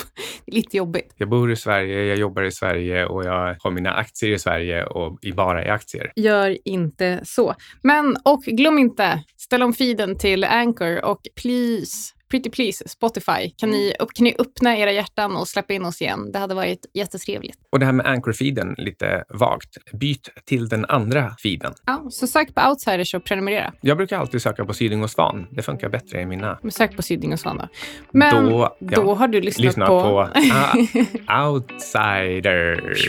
Det 0.45 0.51
är 0.51 0.55
lite 0.55 0.77
jobbigt. 0.77 1.13
Jag 1.17 1.29
bor 1.29 1.51
i 1.51 1.55
Sverige, 1.55 2.03
jag 2.03 2.17
jobbar 2.17 2.43
i 2.43 2.51
Sverige 2.51 3.05
och 3.05 3.25
jag 3.25 3.55
har 3.59 3.71
mina 3.71 3.93
aktier 3.93 4.31
i 4.31 4.39
Sverige 4.39 4.86
och 4.86 5.19
bara 5.36 5.65
i 5.65 5.69
aktier. 5.69 6.12
Gör 6.15 6.57
inte 6.65 7.19
så. 7.23 7.55
Men, 7.81 8.15
och 8.25 8.43
glöm 8.43 8.77
inte, 8.77 9.23
ställ 9.38 9.63
om 9.63 9.73
feeden 9.73 10.17
till 10.17 10.43
Anchor 10.43 11.05
och 11.05 11.21
please 11.41 12.13
Pretty 12.33 12.49
Please, 12.49 12.87
Spotify. 12.87 13.49
Kan, 13.57 13.69
ni, 13.69 13.93
mm. 13.99 14.07
kan 14.13 14.23
ni 14.23 14.35
öppna 14.39 14.77
era 14.77 14.91
hjärtan 14.91 15.35
och 15.35 15.47
släppa 15.47 15.73
in 15.73 15.85
oss 15.85 16.01
igen? 16.01 16.31
Det 16.31 16.39
hade 16.39 16.55
varit 16.55 16.85
jättetrevligt. 16.93 17.57
Och 17.69 17.79
det 17.79 17.85
här 17.85 17.93
med 17.93 18.05
Anchor-feeden, 18.05 18.75
lite 18.77 19.23
vagt. 19.29 19.77
Byt 19.91 20.29
till 20.45 20.69
den 20.69 20.85
andra 20.85 21.35
feeden. 21.43 21.73
Ja, 21.85 22.07
så 22.09 22.27
sök 22.27 22.55
på 22.55 22.69
Outsiders 22.69 23.13
och 23.13 23.23
prenumerera. 23.23 23.73
Jag 23.81 23.97
brukar 23.97 24.19
alltid 24.19 24.41
söka 24.41 24.65
på 24.65 24.73
Syding 24.73 25.03
och 25.03 25.11
Svan. 25.11 25.47
Det 25.51 25.61
funkar 25.61 25.89
bättre 25.89 26.21
i 26.21 26.25
mina. 26.25 26.59
Men 26.61 26.71
sök 26.71 26.95
på 26.95 27.01
Syding 27.01 27.33
och 27.33 27.39
Svan 27.39 27.57
då. 27.57 27.67
Men 28.11 28.45
då, 28.45 28.75
ja, 28.79 29.01
då 29.01 29.15
har 29.15 29.27
du 29.27 29.41
lyssnat, 29.41 29.65
lyssnat 29.65 29.87
på... 29.87 30.01
på 30.01 30.39
uh, 30.39 31.45
Outsiders. 31.47 33.07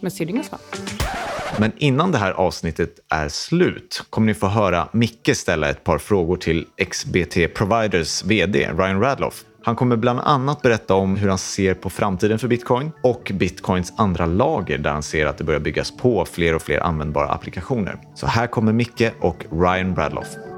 Med 0.00 0.12
Syding 0.12 0.38
och 0.38 0.44
Svan. 0.44 0.60
Men 1.58 1.72
innan 1.76 2.12
det 2.12 2.18
här 2.18 2.32
avsnittet 2.32 2.90
är 3.08 3.28
slut 3.28 4.02
kommer 4.10 4.26
ni 4.26 4.34
få 4.34 4.46
höra 4.46 4.88
Micke 4.92 5.30
ställa 5.34 5.70
ett 5.70 5.84
par 5.84 5.98
frågor 5.98 6.36
till 6.36 6.66
XBT 6.90 7.54
Providers 7.54 8.24
VD 8.24 8.68
Ryan 8.78 9.00
Radloff. 9.00 9.44
Han 9.62 9.76
kommer 9.76 9.96
bland 9.96 10.20
annat 10.20 10.62
berätta 10.62 10.94
om 10.94 11.16
hur 11.16 11.28
han 11.28 11.38
ser 11.38 11.74
på 11.74 11.90
framtiden 11.90 12.38
för 12.38 12.48
bitcoin 12.48 12.92
och 13.02 13.32
bitcoins 13.34 13.92
andra 13.96 14.26
lager 14.26 14.78
där 14.78 14.90
han 14.90 15.02
ser 15.02 15.26
att 15.26 15.38
det 15.38 15.44
börjar 15.44 15.60
byggas 15.60 15.96
på 15.96 16.24
fler 16.24 16.54
och 16.54 16.62
fler 16.62 16.80
användbara 16.80 17.28
applikationer. 17.28 17.98
Så 18.14 18.26
här 18.26 18.46
kommer 18.46 18.72
Micke 18.72 19.12
och 19.20 19.44
Ryan 19.50 19.96
Radloff. 19.96 20.49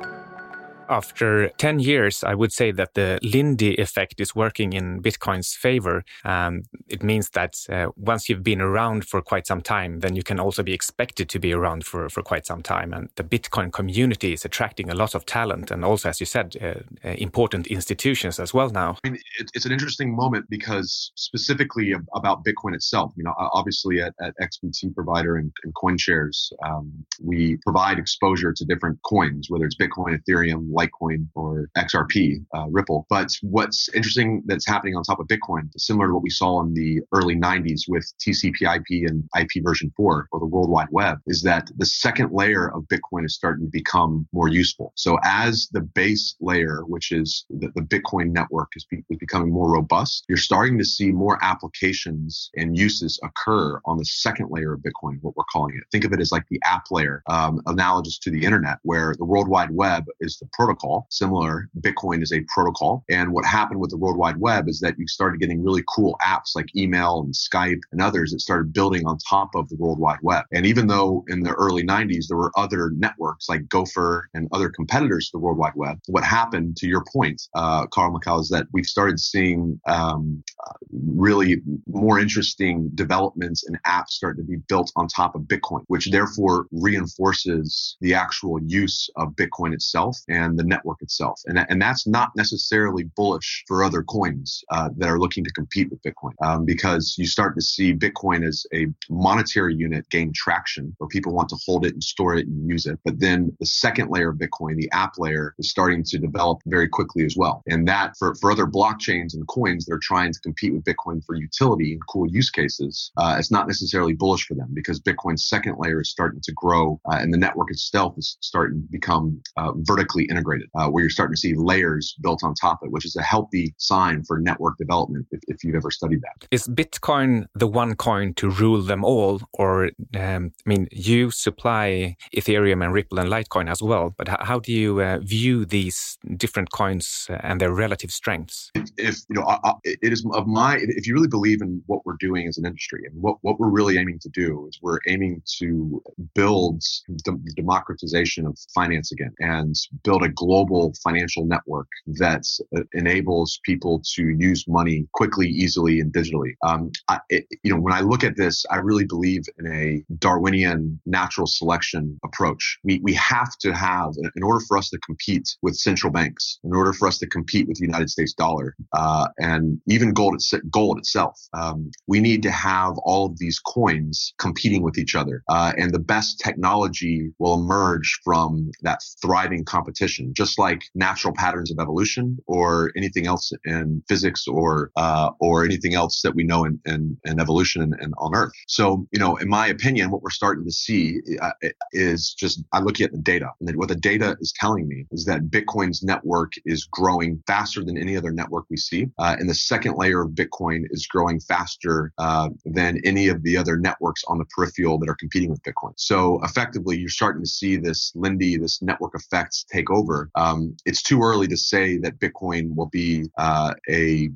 After 0.92 1.48
10 1.58 1.80
years, 1.80 2.22
I 2.22 2.34
would 2.34 2.52
say 2.52 2.70
that 2.72 2.94
the 2.94 3.18
Lindy 3.22 3.74
effect 3.76 4.20
is 4.20 4.34
working 4.34 4.72
in 4.72 5.02
Bitcoin's 5.02 5.54
favor. 5.54 6.04
Um, 6.24 6.62
it 6.88 7.02
means 7.02 7.30
that 7.30 7.56
uh, 7.70 7.88
once 7.96 8.28
you've 8.28 8.44
been 8.44 8.60
around 8.60 9.06
for 9.06 9.22
quite 9.22 9.46
some 9.46 9.62
time, 9.62 10.00
then 10.00 10.14
you 10.14 10.22
can 10.22 10.38
also 10.38 10.62
be 10.62 10.74
expected 10.74 11.28
to 11.30 11.38
be 11.38 11.52
around 11.52 11.84
for, 11.84 12.08
for 12.08 12.22
quite 12.22 12.46
some 12.46 12.62
time. 12.62 12.92
And 12.92 13.08
the 13.16 13.24
Bitcoin 13.24 13.72
community 13.72 14.32
is 14.32 14.44
attracting 14.44 14.90
a 14.90 14.94
lot 14.94 15.14
of 15.14 15.24
talent 15.26 15.70
and 15.70 15.84
also, 15.84 16.08
as 16.10 16.20
you 16.20 16.26
said, 16.26 16.56
uh, 16.60 17.08
uh, 17.08 17.14
important 17.14 17.66
institutions 17.66 18.38
as 18.38 18.52
well 18.52 18.70
now. 18.70 18.96
I 19.04 19.08
mean, 19.08 19.18
it, 19.38 19.50
it's 19.54 19.64
an 19.64 19.72
interesting 19.72 20.14
moment 20.14 20.46
because 20.50 21.10
specifically 21.14 21.94
about 22.14 22.44
Bitcoin 22.44 22.74
itself, 22.74 23.12
you 23.16 23.24
know, 23.24 23.34
obviously 23.36 24.00
at, 24.02 24.14
at 24.20 24.34
XBT 24.40 24.94
provider 24.94 25.36
and, 25.36 25.50
and 25.64 25.74
CoinShares, 25.74 26.52
um, 26.64 26.92
we 27.22 27.56
provide 27.64 27.98
exposure 27.98 28.52
to 28.52 28.64
different 28.64 28.98
coins, 29.02 29.46
whether 29.48 29.64
it's 29.64 29.76
Bitcoin, 29.76 30.18
Ethereum, 30.18 30.66
Litecoin 30.82 31.26
or 31.34 31.68
XRP, 31.76 32.44
uh, 32.54 32.66
Ripple. 32.70 33.06
But 33.08 33.36
what's 33.42 33.88
interesting 33.90 34.42
that's 34.46 34.66
happening 34.66 34.96
on 34.96 35.02
top 35.02 35.20
of 35.20 35.26
Bitcoin, 35.26 35.70
similar 35.76 36.08
to 36.08 36.14
what 36.14 36.22
we 36.22 36.30
saw 36.30 36.62
in 36.62 36.74
the 36.74 37.00
early 37.12 37.36
90s 37.36 37.82
with 37.88 38.12
TCP/IP 38.20 39.08
and 39.08 39.24
IP 39.38 39.62
version 39.62 39.92
4 39.96 40.28
or 40.30 40.40
the 40.40 40.46
World 40.46 40.70
Wide 40.70 40.88
Web, 40.90 41.18
is 41.26 41.42
that 41.42 41.70
the 41.76 41.86
second 41.86 42.32
layer 42.32 42.72
of 42.74 42.84
Bitcoin 42.84 43.24
is 43.24 43.34
starting 43.34 43.64
to 43.66 43.70
become 43.70 44.26
more 44.32 44.48
useful. 44.48 44.92
So 44.96 45.18
as 45.24 45.68
the 45.72 45.80
base 45.80 46.36
layer, 46.40 46.82
which 46.86 47.12
is 47.12 47.44
the, 47.50 47.70
the 47.74 47.82
Bitcoin 47.82 48.32
network, 48.32 48.70
is, 48.76 48.84
be, 48.84 49.04
is 49.10 49.18
becoming 49.18 49.50
more 49.50 49.72
robust, 49.72 50.24
you're 50.28 50.38
starting 50.38 50.78
to 50.78 50.84
see 50.84 51.12
more 51.12 51.38
applications 51.42 52.50
and 52.56 52.76
uses 52.76 53.18
occur 53.22 53.80
on 53.84 53.98
the 53.98 54.04
second 54.04 54.48
layer 54.50 54.74
of 54.74 54.80
Bitcoin, 54.80 55.18
what 55.22 55.36
we're 55.36 55.44
calling 55.52 55.76
it. 55.76 55.84
Think 55.90 56.04
of 56.04 56.12
it 56.12 56.20
as 56.20 56.32
like 56.32 56.46
the 56.50 56.60
app 56.64 56.84
layer, 56.90 57.22
um, 57.28 57.60
analogous 57.66 58.18
to 58.20 58.30
the 58.30 58.44
internet, 58.44 58.78
where 58.82 59.14
the 59.18 59.24
World 59.24 59.48
Wide 59.48 59.70
Web 59.70 60.04
is 60.20 60.38
the 60.38 60.48
protocol 60.52 60.71
protocol. 60.72 61.06
Similar, 61.10 61.68
Bitcoin 61.80 62.22
is 62.22 62.32
a 62.32 62.40
protocol. 62.48 63.04
And 63.10 63.32
what 63.32 63.44
happened 63.44 63.80
with 63.80 63.90
the 63.90 63.96
World 63.96 64.16
Wide 64.16 64.38
Web 64.38 64.68
is 64.68 64.80
that 64.80 64.98
you 64.98 65.06
started 65.06 65.40
getting 65.40 65.62
really 65.62 65.82
cool 65.94 66.16
apps 66.22 66.54
like 66.54 66.74
email 66.76 67.20
and 67.20 67.34
Skype 67.34 67.80
and 67.92 68.00
others 68.00 68.32
that 68.32 68.40
started 68.40 68.72
building 68.72 69.06
on 69.06 69.18
top 69.28 69.54
of 69.54 69.68
the 69.68 69.76
World 69.76 69.98
Wide 69.98 70.18
Web. 70.22 70.44
And 70.52 70.66
even 70.66 70.86
though 70.86 71.24
in 71.28 71.42
the 71.42 71.52
early 71.52 71.84
90s 71.84 72.26
there 72.28 72.36
were 72.36 72.52
other 72.56 72.90
networks 72.96 73.48
like 73.48 73.68
Gopher 73.68 74.28
and 74.34 74.48
other 74.52 74.70
competitors 74.70 75.26
to 75.26 75.32
the 75.32 75.40
World 75.40 75.58
Wide 75.58 75.74
Web, 75.74 75.98
what 76.06 76.24
happened 76.24 76.76
to 76.78 76.86
your 76.86 77.04
point, 77.12 77.42
uh, 77.54 77.86
Carl 77.86 78.18
McCall, 78.18 78.40
is 78.40 78.48
that 78.48 78.66
we've 78.72 78.86
started 78.86 79.20
seeing 79.20 79.80
um, 79.86 80.42
really 80.90 81.56
more 81.86 82.18
interesting 82.18 82.90
developments 82.94 83.66
and 83.66 83.82
apps 83.84 84.10
starting 84.10 84.44
to 84.44 84.50
be 84.50 84.56
built 84.68 84.92
on 84.96 85.06
top 85.08 85.34
of 85.34 85.42
Bitcoin, 85.42 85.82
which 85.88 86.10
therefore 86.10 86.66
reinforces 86.70 87.96
the 88.00 88.14
actual 88.14 88.58
use 88.66 89.08
of 89.16 89.30
Bitcoin 89.30 89.72
itself 89.72 90.16
and 90.28 90.51
the 90.56 90.64
network 90.64 91.00
itself. 91.02 91.40
And, 91.46 91.64
and 91.68 91.80
that's 91.80 92.06
not 92.06 92.30
necessarily 92.36 93.04
bullish 93.16 93.64
for 93.66 93.84
other 93.84 94.02
coins 94.02 94.62
uh, 94.70 94.90
that 94.96 95.08
are 95.08 95.18
looking 95.18 95.44
to 95.44 95.52
compete 95.52 95.90
with 95.90 96.02
Bitcoin 96.02 96.32
um, 96.42 96.64
because 96.64 97.14
you 97.18 97.26
start 97.26 97.54
to 97.56 97.62
see 97.62 97.94
Bitcoin 97.94 98.46
as 98.46 98.66
a 98.74 98.86
monetary 99.10 99.74
unit 99.74 100.08
gain 100.10 100.32
traction 100.34 100.94
where 100.98 101.08
people 101.08 101.32
want 101.32 101.48
to 101.48 101.58
hold 101.66 101.86
it 101.86 101.94
and 101.94 102.02
store 102.02 102.34
it 102.36 102.46
and 102.46 102.68
use 102.68 102.86
it. 102.86 102.98
But 103.04 103.20
then 103.20 103.54
the 103.60 103.66
second 103.66 104.10
layer 104.10 104.30
of 104.30 104.36
Bitcoin, 104.36 104.76
the 104.76 104.90
app 104.92 105.14
layer, 105.18 105.54
is 105.58 105.70
starting 105.70 106.02
to 106.04 106.18
develop 106.18 106.58
very 106.66 106.88
quickly 106.88 107.24
as 107.24 107.36
well. 107.36 107.62
And 107.68 107.86
that 107.88 108.16
for, 108.18 108.34
for 108.36 108.52
other 108.52 108.66
blockchains 108.66 109.34
and 109.34 109.46
coins 109.48 109.86
that 109.86 109.94
are 109.94 110.00
trying 110.02 110.32
to 110.32 110.40
compete 110.40 110.72
with 110.72 110.84
Bitcoin 110.84 111.24
for 111.24 111.34
utility 111.34 111.92
and 111.92 112.00
cool 112.08 112.28
use 112.28 112.50
cases, 112.50 113.10
uh, 113.16 113.36
it's 113.38 113.50
not 113.50 113.66
necessarily 113.66 114.14
bullish 114.14 114.46
for 114.46 114.54
them 114.54 114.68
because 114.72 115.00
Bitcoin's 115.00 115.48
second 115.48 115.76
layer 115.78 116.00
is 116.00 116.10
starting 116.10 116.40
to 116.42 116.52
grow 116.52 117.00
uh, 117.10 117.16
and 117.16 117.32
the 117.32 117.38
network 117.38 117.70
itself 117.70 118.14
is 118.16 118.36
starting 118.40 118.82
to 118.82 118.88
become 118.90 119.40
uh, 119.56 119.72
vertically 119.76 120.24
integrated 120.24 120.41
uh, 120.74 120.88
where 120.88 121.02
you're 121.02 121.10
starting 121.10 121.34
to 121.34 121.40
see 121.40 121.54
layers 121.54 122.14
built 122.22 122.42
on 122.44 122.54
top 122.54 122.82
of 122.82 122.86
it, 122.86 122.92
which 122.92 123.04
is 123.04 123.16
a 123.16 123.22
healthy 123.22 123.74
sign 123.78 124.22
for 124.24 124.38
network 124.38 124.76
development 124.78 125.26
if, 125.30 125.40
if 125.48 125.64
you've 125.64 125.74
ever 125.74 125.90
studied 125.90 126.20
that. 126.22 126.46
Is 126.50 126.66
Bitcoin 126.68 127.46
the 127.54 127.66
one 127.66 127.94
coin 127.94 128.34
to 128.34 128.50
rule 128.50 128.82
them 128.82 129.04
all? 129.04 129.40
Or, 129.54 129.90
um, 130.14 130.52
I 130.66 130.68
mean, 130.68 130.88
you 130.90 131.30
supply 131.30 132.16
Ethereum 132.36 132.84
and 132.84 132.92
Ripple 132.92 133.18
and 133.18 133.28
Litecoin 133.28 133.70
as 133.70 133.82
well, 133.82 134.14
but 134.16 134.28
how, 134.28 134.58
do 134.58 134.72
you 134.72 135.00
uh, 135.00 135.18
view 135.18 135.64
these 135.64 136.18
different 136.36 136.70
coins 136.72 137.26
and 137.30 137.60
their 137.60 137.72
relative 137.72 138.10
strengths? 138.10 138.70
If, 138.74 138.88
if 138.98 139.16
you 139.28 139.36
know, 139.36 139.42
I, 139.42 139.58
I, 139.64 139.72
it 139.84 140.12
is 140.12 140.24
of 140.32 140.46
my, 140.46 140.78
if 140.80 141.06
you 141.06 141.14
really 141.14 141.28
believe 141.28 141.60
in 141.62 141.82
what 141.86 142.04
we're 142.06 142.16
doing 142.20 142.46
as 142.46 142.58
an 142.58 142.66
industry 142.66 143.02
and 143.06 143.20
what, 143.20 143.36
what 143.42 143.58
we're 143.58 143.70
really 143.70 143.98
aiming 143.98 144.18
to 144.20 144.28
do 144.28 144.66
is 144.68 144.78
we're 144.82 145.00
aiming 145.08 145.42
to 145.58 146.02
build 146.34 146.82
the 147.08 147.52
democratization 147.56 148.46
of 148.46 148.58
finance 148.74 149.12
again 149.12 149.32
and 149.38 149.74
build 150.04 150.22
a 150.22 150.28
global 150.32 150.94
financial 151.02 151.44
network 151.44 151.88
that 152.06 152.44
uh, 152.76 152.80
enables 152.92 153.60
people 153.64 154.02
to 154.14 154.22
use 154.38 154.64
money 154.68 155.06
quickly, 155.12 155.48
easily, 155.48 156.00
and 156.00 156.12
digitally. 156.12 156.52
Um, 156.62 156.90
I, 157.08 157.20
it, 157.28 157.46
you 157.62 157.72
know, 157.72 157.80
when 157.80 157.92
I 157.92 158.00
look 158.00 158.24
at 158.24 158.36
this, 158.36 158.64
I 158.70 158.76
really 158.76 159.04
believe 159.04 159.42
in 159.58 159.66
a 159.66 160.14
Darwinian 160.18 161.00
natural 161.06 161.46
selection 161.46 162.18
approach. 162.24 162.78
We 162.84 163.00
we 163.02 163.14
have 163.14 163.52
to 163.64 163.72
have, 163.74 164.10
in 164.36 164.42
order 164.42 164.62
for 164.66 164.76
us 164.76 164.90
to 164.90 164.98
compete 164.98 165.46
with 165.62 165.76
central 165.76 166.12
banks, 166.12 166.58
in 166.64 166.74
order 166.74 166.92
for 166.92 167.08
us 167.08 167.18
to 167.18 167.26
compete 167.26 167.66
with 167.68 167.78
the 167.78 167.86
United 167.86 168.10
States 168.10 168.34
dollar, 168.34 168.74
uh, 168.92 169.28
and 169.38 169.80
even 169.86 170.12
gold, 170.12 170.40
gold 170.70 170.98
itself, 170.98 171.40
um, 171.54 171.90
we 172.06 172.20
need 172.20 172.42
to 172.42 172.50
have 172.50 172.94
all 172.98 173.26
of 173.26 173.38
these 173.38 173.58
coins 173.58 174.34
competing 174.38 174.82
with 174.82 174.98
each 174.98 175.14
other, 175.14 175.42
uh, 175.48 175.72
and 175.76 175.92
the 175.92 175.98
best 176.14 176.38
technology 176.38 177.30
will 177.38 177.54
emerge 177.54 178.08
from 178.24 178.70
that 178.82 179.00
thriving 179.20 179.64
competition 179.64 180.21
just 180.32 180.58
like 180.58 180.82
natural 180.94 181.32
patterns 181.34 181.70
of 181.70 181.78
evolution 181.78 182.38
or 182.46 182.92
anything 182.96 183.26
else 183.26 183.52
in 183.64 184.02
physics 184.08 184.46
or 184.46 184.90
uh, 184.96 185.30
or 185.40 185.64
anything 185.64 185.94
else 185.94 186.22
that 186.22 186.34
we 186.34 186.44
know 186.44 186.64
in, 186.64 186.78
in, 186.86 187.16
in 187.24 187.40
evolution 187.40 187.82
and, 187.82 187.94
and, 188.00 188.14
on 188.18 188.34
Earth. 188.34 188.52
So, 188.68 189.06
you 189.12 189.18
know, 189.18 189.36
in 189.36 189.48
my 189.48 189.66
opinion, 189.66 190.10
what 190.10 190.22
we're 190.22 190.30
starting 190.30 190.64
to 190.64 190.70
see 190.70 191.18
uh, 191.40 191.50
is 191.92 192.34
just 192.34 192.62
I 192.72 192.80
look 192.80 193.00
at 193.00 193.12
the 193.12 193.18
data, 193.18 193.50
and 193.60 193.76
what 193.76 193.88
the 193.88 193.96
data 193.96 194.36
is 194.40 194.52
telling 194.56 194.86
me 194.88 195.06
is 195.10 195.24
that 195.24 195.50
Bitcoin's 195.50 196.02
network 196.02 196.52
is 196.64 196.84
growing 196.84 197.42
faster 197.46 197.82
than 197.84 197.96
any 197.96 198.16
other 198.16 198.32
network 198.32 198.66
we 198.70 198.76
see, 198.76 199.06
uh, 199.18 199.36
and 199.38 199.48
the 199.48 199.54
second 199.54 199.94
layer 199.96 200.22
of 200.22 200.30
Bitcoin 200.30 200.84
is 200.90 201.06
growing 201.06 201.40
faster 201.40 202.12
uh, 202.18 202.48
than 202.64 203.00
any 203.04 203.28
of 203.28 203.42
the 203.42 203.56
other 203.56 203.76
networks 203.76 204.22
on 204.28 204.38
the 204.38 204.44
peripheral 204.46 204.98
that 204.98 205.08
are 205.08 205.16
competing 205.16 205.50
with 205.50 205.62
Bitcoin. 205.62 205.92
So, 205.96 206.40
effectively, 206.44 206.98
you're 206.98 207.08
starting 207.08 207.42
to 207.42 207.48
see 207.48 207.76
this 207.76 208.12
Lindy, 208.14 208.56
this 208.56 208.82
network 208.82 209.14
effects 209.14 209.64
take 209.72 209.90
over 209.90 210.11
over. 210.12 210.30
Um, 210.34 210.76
it's 210.84 211.02
too 211.02 211.20
early 211.22 211.48
to 211.48 211.56
say 211.56 211.98
that 211.98 212.18
Bitcoin 212.18 212.74
will 212.74 212.88
be 212.88 213.28
uh, 213.38 213.74
a 213.88 214.30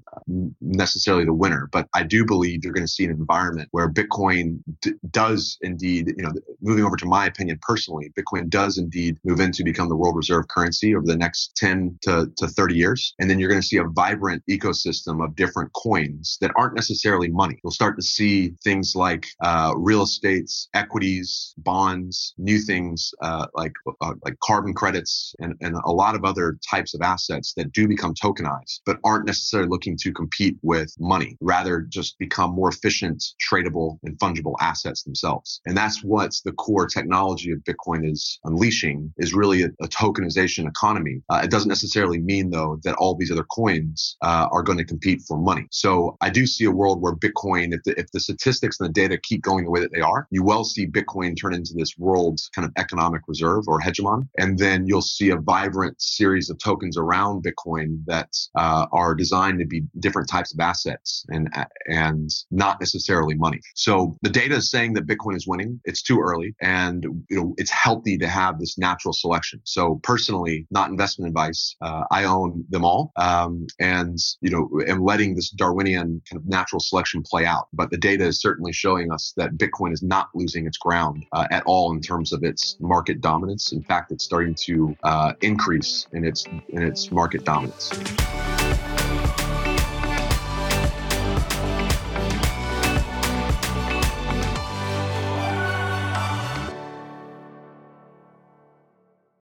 necessarily 0.61 1.25
the 1.25 1.33
winner, 1.33 1.69
but 1.73 1.89
I 1.95 2.03
do 2.03 2.25
believe 2.25 2.65
you're 2.65 2.73
going 2.73 2.87
to 2.87 2.93
see 2.93 3.05
an 3.05 3.11
environment 3.11 3.69
where 3.73 3.89
Bitcoin 3.89 4.59
d- 4.81 4.95
does 5.11 5.59
indeed, 5.63 6.13
you 6.17 6.23
know, 6.23 6.33
moving 6.67 6.85
over 6.85 6.97
to 6.97 7.07
my 7.07 7.27
opinion 7.27 7.59
personally, 7.63 8.13
Bitcoin 8.19 8.49
does 8.49 8.79
indeed 8.79 9.17
move 9.25 9.41
into 9.41 9.63
become 9.65 9.89
the 9.89 9.97
world 9.97 10.17
reserve 10.17 10.49
currency 10.49 10.95
over 10.95 11.07
the 11.07 11.17
next 11.17 11.57
10 11.57 11.99
to, 12.03 12.31
to 12.37 12.49
30 12.49 12.75
years. 12.75 13.15
And 13.19 13.31
then 13.31 13.39
you're 13.39 13.49
going 13.49 13.61
to 13.61 13.67
see 13.67 13.77
a 13.77 13.85
vibrant 13.85 14.43
ecosystem 14.51 15.25
of 15.25 15.37
different 15.37 15.73
coins 15.73 16.39
that 16.41 16.51
aren't 16.57 16.75
necessarily 16.75 17.29
money. 17.29 17.59
You'll 17.63 17.71
start 17.71 17.97
to 17.97 18.03
see 18.03 18.55
things 18.65 18.95
like 18.97 19.27
uh, 19.43 19.75
real 19.77 20.03
estates, 20.03 20.69
equities, 20.75 21.55
bonds, 21.59 22.35
new 22.37 22.59
things 22.59 23.13
uh, 23.23 23.47
like 23.55 23.73
uh, 24.01 24.15
like 24.25 24.39
carbon 24.43 24.75
credits, 24.75 25.35
and, 25.39 25.55
and 25.61 25.77
a 25.85 25.93
lot 25.93 26.15
of 26.15 26.25
other 26.25 26.59
types 26.69 26.95
of 26.95 27.01
assets 27.03 27.53
that 27.57 27.73
do 27.73 27.87
become 27.87 28.15
tokenized, 28.15 28.81
but 28.85 28.99
aren't 29.05 29.27
necessarily 29.27 29.69
looking 29.69 29.97
to 29.99 30.13
compete 30.13 30.57
with 30.63 30.93
money. 30.99 31.37
Rather, 31.41 31.81
just 31.81 32.19
become 32.19 32.53
more 32.53 32.69
efficient, 32.69 33.23
tradable, 33.51 33.99
and 34.03 34.19
fungible 34.19 34.55
assets 34.61 35.03
themselves. 35.03 35.61
And 35.67 35.77
that's 35.77 36.03
what's 36.03 36.43
the 36.43 36.53
core 36.57 36.87
technology 36.87 37.51
of 37.53 37.59
Bitcoin 37.61 38.11
is 38.11 38.39
unleashing 38.45 39.13
is 39.19 39.35
really 39.35 39.63
a, 39.63 39.69
a 39.81 39.89
tokenization 39.89 40.69
economy. 40.69 41.23
Uh, 41.31 41.41
it 41.45 41.51
doesn't 41.51 41.69
necessarily 41.69 42.19
mean 42.19 42.51
though 42.51 42.79
that 42.85 42.95
all 42.97 43.15
these 43.15 43.31
other 43.31 43.45
coins 43.45 44.17
uh, 44.23 44.49
are 44.51 44.63
going 44.63 44.79
to 44.79 44.85
compete 44.85 45.23
for 45.27 45.37
money. 45.39 45.67
So 45.71 46.17
I 46.21 46.31
do 46.31 46.47
see 46.47 46.65
a 46.65 46.71
world 46.71 47.01
where 47.01 47.15
Bitcoin, 47.15 47.73
if 47.73 47.83
the, 47.85 47.99
if 47.99 48.11
the 48.13 48.21
statistics 48.21 48.81
and 48.81 48.89
the 48.89 48.93
data 48.93 49.19
keep 49.23 49.43
going 49.43 49.65
the 49.65 49.71
way 49.71 49.81
that 49.81 49.93
they 49.93 50.01
are, 50.01 50.27
you 50.31 50.43
will 50.43 50.65
see 50.65 50.87
Bitcoin 50.87 51.37
turn 51.41 51.55
into 51.55 51.75
this 51.75 51.97
world's 51.99 52.49
kind 52.55 52.67
of 52.67 52.73
economic 52.77 53.23
reserve 53.27 53.65
or 53.67 53.81
hegemon. 53.81 54.29
And 54.39 54.59
then 54.59 54.87
you'll 54.87 55.03
see 55.03 55.31
a 55.31 55.37
vibrant 55.37 56.01
series 56.01 56.51
of 56.51 56.59
tokens 56.59 56.97
around 56.97 57.45
Bitcoin 57.45 58.05
that 58.07 58.31
uh, 58.57 58.87
are 58.93 59.15
designed 59.15 59.59
to 59.61 59.67
be 59.67 59.83
different 60.01 60.29
types 60.29 60.53
of 60.53 60.61
assets 60.61 61.25
and, 61.29 61.49
and 61.87 62.31
not 62.51 62.81
necessarily 62.81 63.35
money. 63.35 63.61
So 63.75 64.17
the 64.23 64.31
data 64.31 64.57
is 64.57 64.71
saying 64.71 64.95
that 64.95 65.07
Bitcoin 65.07 65.37
is 65.37 65.47
winning. 65.47 65.81
It's 65.85 66.03
too 66.03 66.21
early 66.21 66.46
and 66.61 67.05
you 67.31 67.37
know, 67.37 67.55
it's 67.57 67.71
healthy 67.71 68.19
to 68.19 68.29
have 68.29 68.59
this 68.59 68.79
natural 68.79 69.13
selection. 69.13 69.61
So 69.65 70.01
personally, 70.03 70.67
not 70.71 70.91
investment 70.91 71.29
advice. 71.29 71.77
Uh, 71.81 72.05
I 72.11 72.25
own 72.25 72.65
them 72.69 72.85
all. 72.85 73.13
Um, 73.17 73.67
and, 73.81 74.19
you 74.41 74.51
know, 74.51 74.69
am 74.87 75.05
letting 75.05 75.35
this 75.35 75.51
Darwinian 75.51 76.23
kind 76.29 76.41
of 76.41 76.47
natural 76.47 76.81
selection 76.81 77.23
play 77.23 77.45
out. 77.45 77.69
But 77.73 77.91
the 77.91 77.99
data 77.99 78.25
is 78.25 78.41
certainly 78.41 78.73
showing 78.73 79.11
us 79.13 79.33
that 79.37 79.57
Bitcoin 79.57 79.93
is 79.93 80.03
not 80.03 80.29
losing 80.35 80.67
its 80.67 80.79
ground 80.79 81.25
uh, 81.33 81.47
at 81.51 81.63
all 81.67 81.93
in 81.93 82.01
terms 82.01 82.33
of 82.33 82.43
its 82.43 82.77
market 82.81 83.21
dominance. 83.21 83.73
In 83.73 83.83
fact, 83.83 84.13
it's 84.13 84.25
starting 84.25 84.55
to 84.67 84.97
uh, 85.03 85.33
increase 85.41 86.07
in 86.13 86.25
its 86.25 86.45
in 86.69 86.83
its 86.83 87.11
market 87.11 87.45
dominance. 87.45 87.93